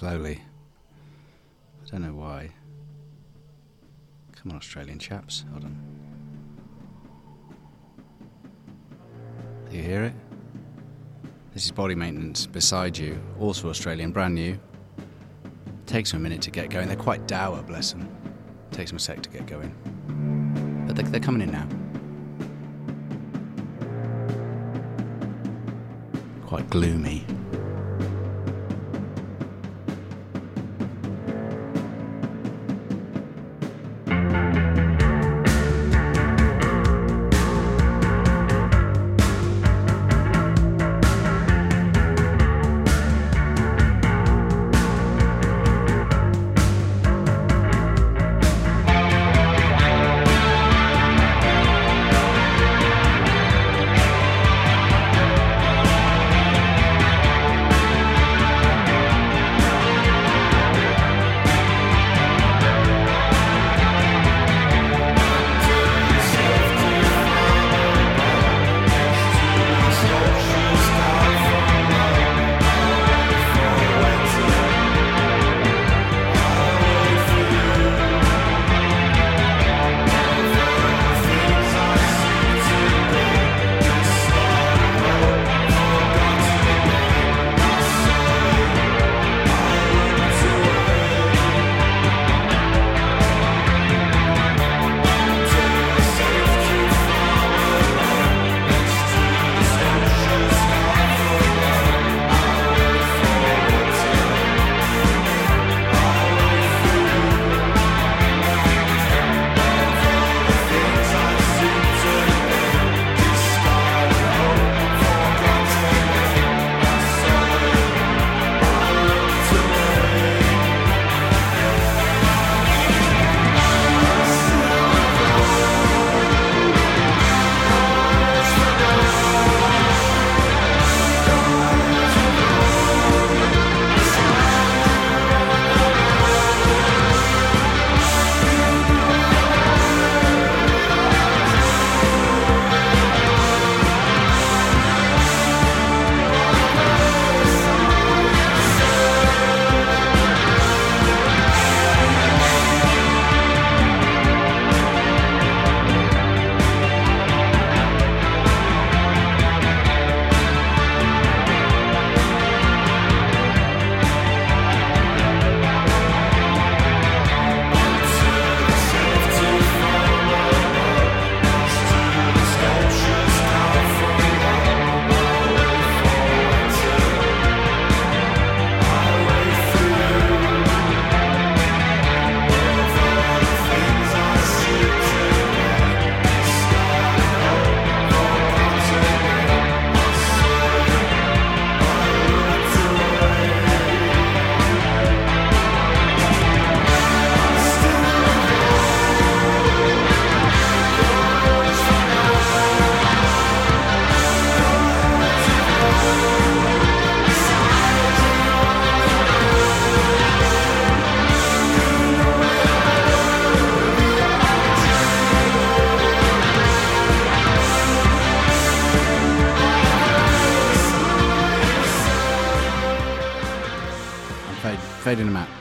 [0.00, 0.40] Slowly.
[1.84, 2.50] I don't know why.
[4.34, 5.44] Come on, Australian chaps.
[5.50, 5.78] Hold on.
[9.68, 10.14] Do you hear it?
[11.52, 14.58] This is body maintenance beside you, also Australian, brand new.
[15.84, 16.88] Takes them a minute to get going.
[16.88, 18.08] They're quite dour, bless them.
[18.70, 19.74] Takes them a sec to get going.
[20.86, 21.68] But they're coming in now.
[26.46, 27.26] Quite gloomy.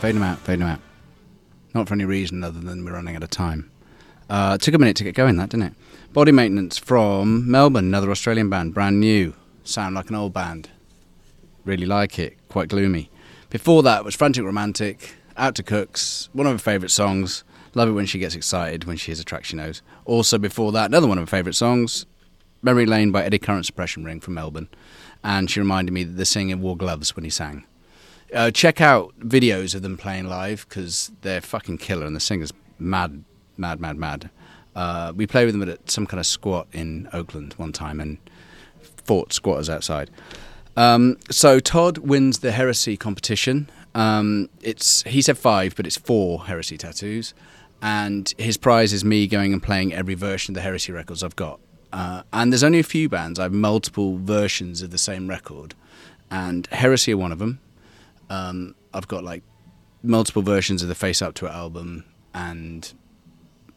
[0.10, 0.80] Fading them out, fading them out.
[1.76, 3.70] Not for any reason other than we're running out of time.
[4.28, 5.74] Uh, took a minute to get going, that didn't it?
[6.14, 9.36] Body Maintenance from Melbourne, another Australian band, brand new.
[9.64, 10.72] Sound like an old band.
[11.64, 13.12] Really like it, quite gloomy.
[13.52, 17.44] Before that was Frantic Romantic, Out to Cooks, one of her favourite songs.
[17.76, 19.84] Love it when she gets excited when she hears a track she knows.
[20.06, 22.08] Also before that, another one of her favourite songs,
[22.64, 24.70] Memory Lane by Eddy Current Suppression Ring from Melbourne.
[25.24, 27.66] And she reminded me that the singer wore gloves when he sang.
[28.34, 32.54] Uh, check out videos of them playing live because they're fucking killer and the singer's
[32.78, 33.24] mad,
[33.58, 34.30] mad, mad, mad.
[34.76, 38.18] Uh, we played with them at some kind of squat in Oakland one time and
[39.04, 40.12] fought squatters outside.
[40.78, 43.70] Um, so Todd wins the heresy competition.
[43.96, 47.34] Um, it's he said five, but it's four heresy tattoos,
[47.82, 51.36] and his prize is me going and playing every version of the heresy records I've
[51.36, 51.60] got.
[51.92, 53.40] Uh, and there's only a few bands.
[53.40, 55.74] I have multiple versions of the same record,
[56.30, 57.60] and heresy are one of them.
[58.30, 59.44] Um, I've got like
[60.04, 62.94] multiple versions of the Face Up to It album, and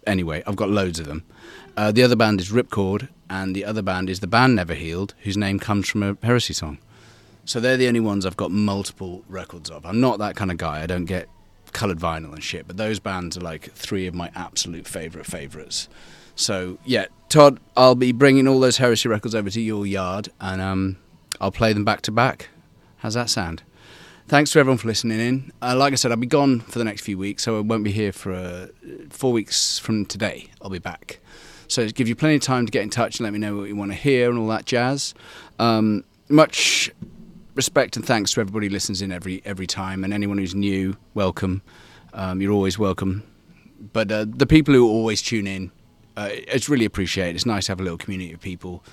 [0.06, 1.24] anyway, I've got loads of them.
[1.76, 5.14] Uh, the other band is Ripcord, and the other band is the band Never Healed,
[5.20, 6.78] whose name comes from a heresy song.
[7.44, 9.84] So they're the only ones I've got multiple records of.
[9.84, 10.82] I'm not that kind of guy.
[10.82, 11.28] I don't get
[11.72, 12.66] coloured vinyl and shit.
[12.66, 15.88] But those bands are like three of my absolute favourite favourites.
[16.34, 20.60] So yeah, Todd, I'll be bringing all those Heresy records over to your yard, and
[20.60, 20.96] um,
[21.40, 22.48] I'll play them back to back.
[22.98, 23.62] How's that sound?
[24.28, 25.52] Thanks to everyone for listening in.
[25.60, 27.84] Uh, like I said, I'll be gone for the next few weeks, so I won't
[27.84, 28.68] be here for uh,
[29.10, 30.48] four weeks from today.
[30.62, 31.18] I'll be back.
[31.68, 33.56] So it gives you plenty of time to get in touch and let me know
[33.56, 35.12] what you want to hear and all that jazz.
[35.58, 36.90] Um, much
[37.54, 40.96] respect and thanks to everybody who listens in every every time, and anyone who's new,
[41.12, 41.60] welcome.
[42.14, 43.24] Um, you're always welcome.
[43.92, 45.72] But uh, the people who always tune in,
[46.16, 47.34] uh, it's really appreciated.
[47.34, 48.84] It's nice to have a little community of people,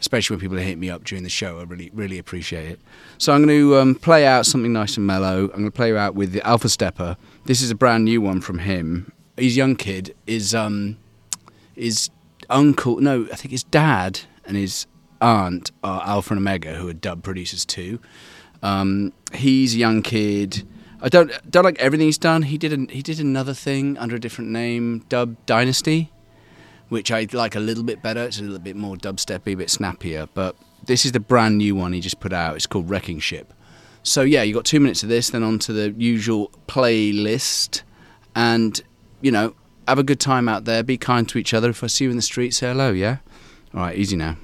[0.00, 1.58] especially when people hit me up during the show.
[1.58, 2.80] I really really appreciate it.
[3.18, 5.44] So I'm going to um, play out something nice and mellow.
[5.44, 7.16] I'm going to play out with the Alpha Steppa.
[7.44, 9.12] This is a brand new one from him.
[9.36, 10.98] His young kid is um,
[11.74, 12.10] his
[12.50, 13.00] uncle.
[13.00, 14.86] No, I think his dad and his
[15.20, 18.00] aunt are Alpha and Omega, who are dub producers too.
[18.62, 20.66] Um, he's a young kid.
[21.00, 22.42] I don't don't like everything he's done.
[22.42, 26.10] He did he did another thing under a different name, Dub Dynasty,
[26.88, 28.24] which I like a little bit better.
[28.24, 30.28] It's a little bit more dubsteppy, a bit snappier.
[30.34, 32.56] But this is the brand new one he just put out.
[32.56, 33.52] It's called Wrecking Ship.
[34.02, 37.82] So yeah, you got two minutes of this, then on to the usual playlist,
[38.34, 38.80] and
[39.20, 39.54] you know
[39.86, 40.82] have a good time out there.
[40.82, 41.70] Be kind to each other.
[41.70, 42.90] If I see you in the street, say hello.
[42.90, 43.18] Yeah.
[43.74, 44.36] All right, easy now.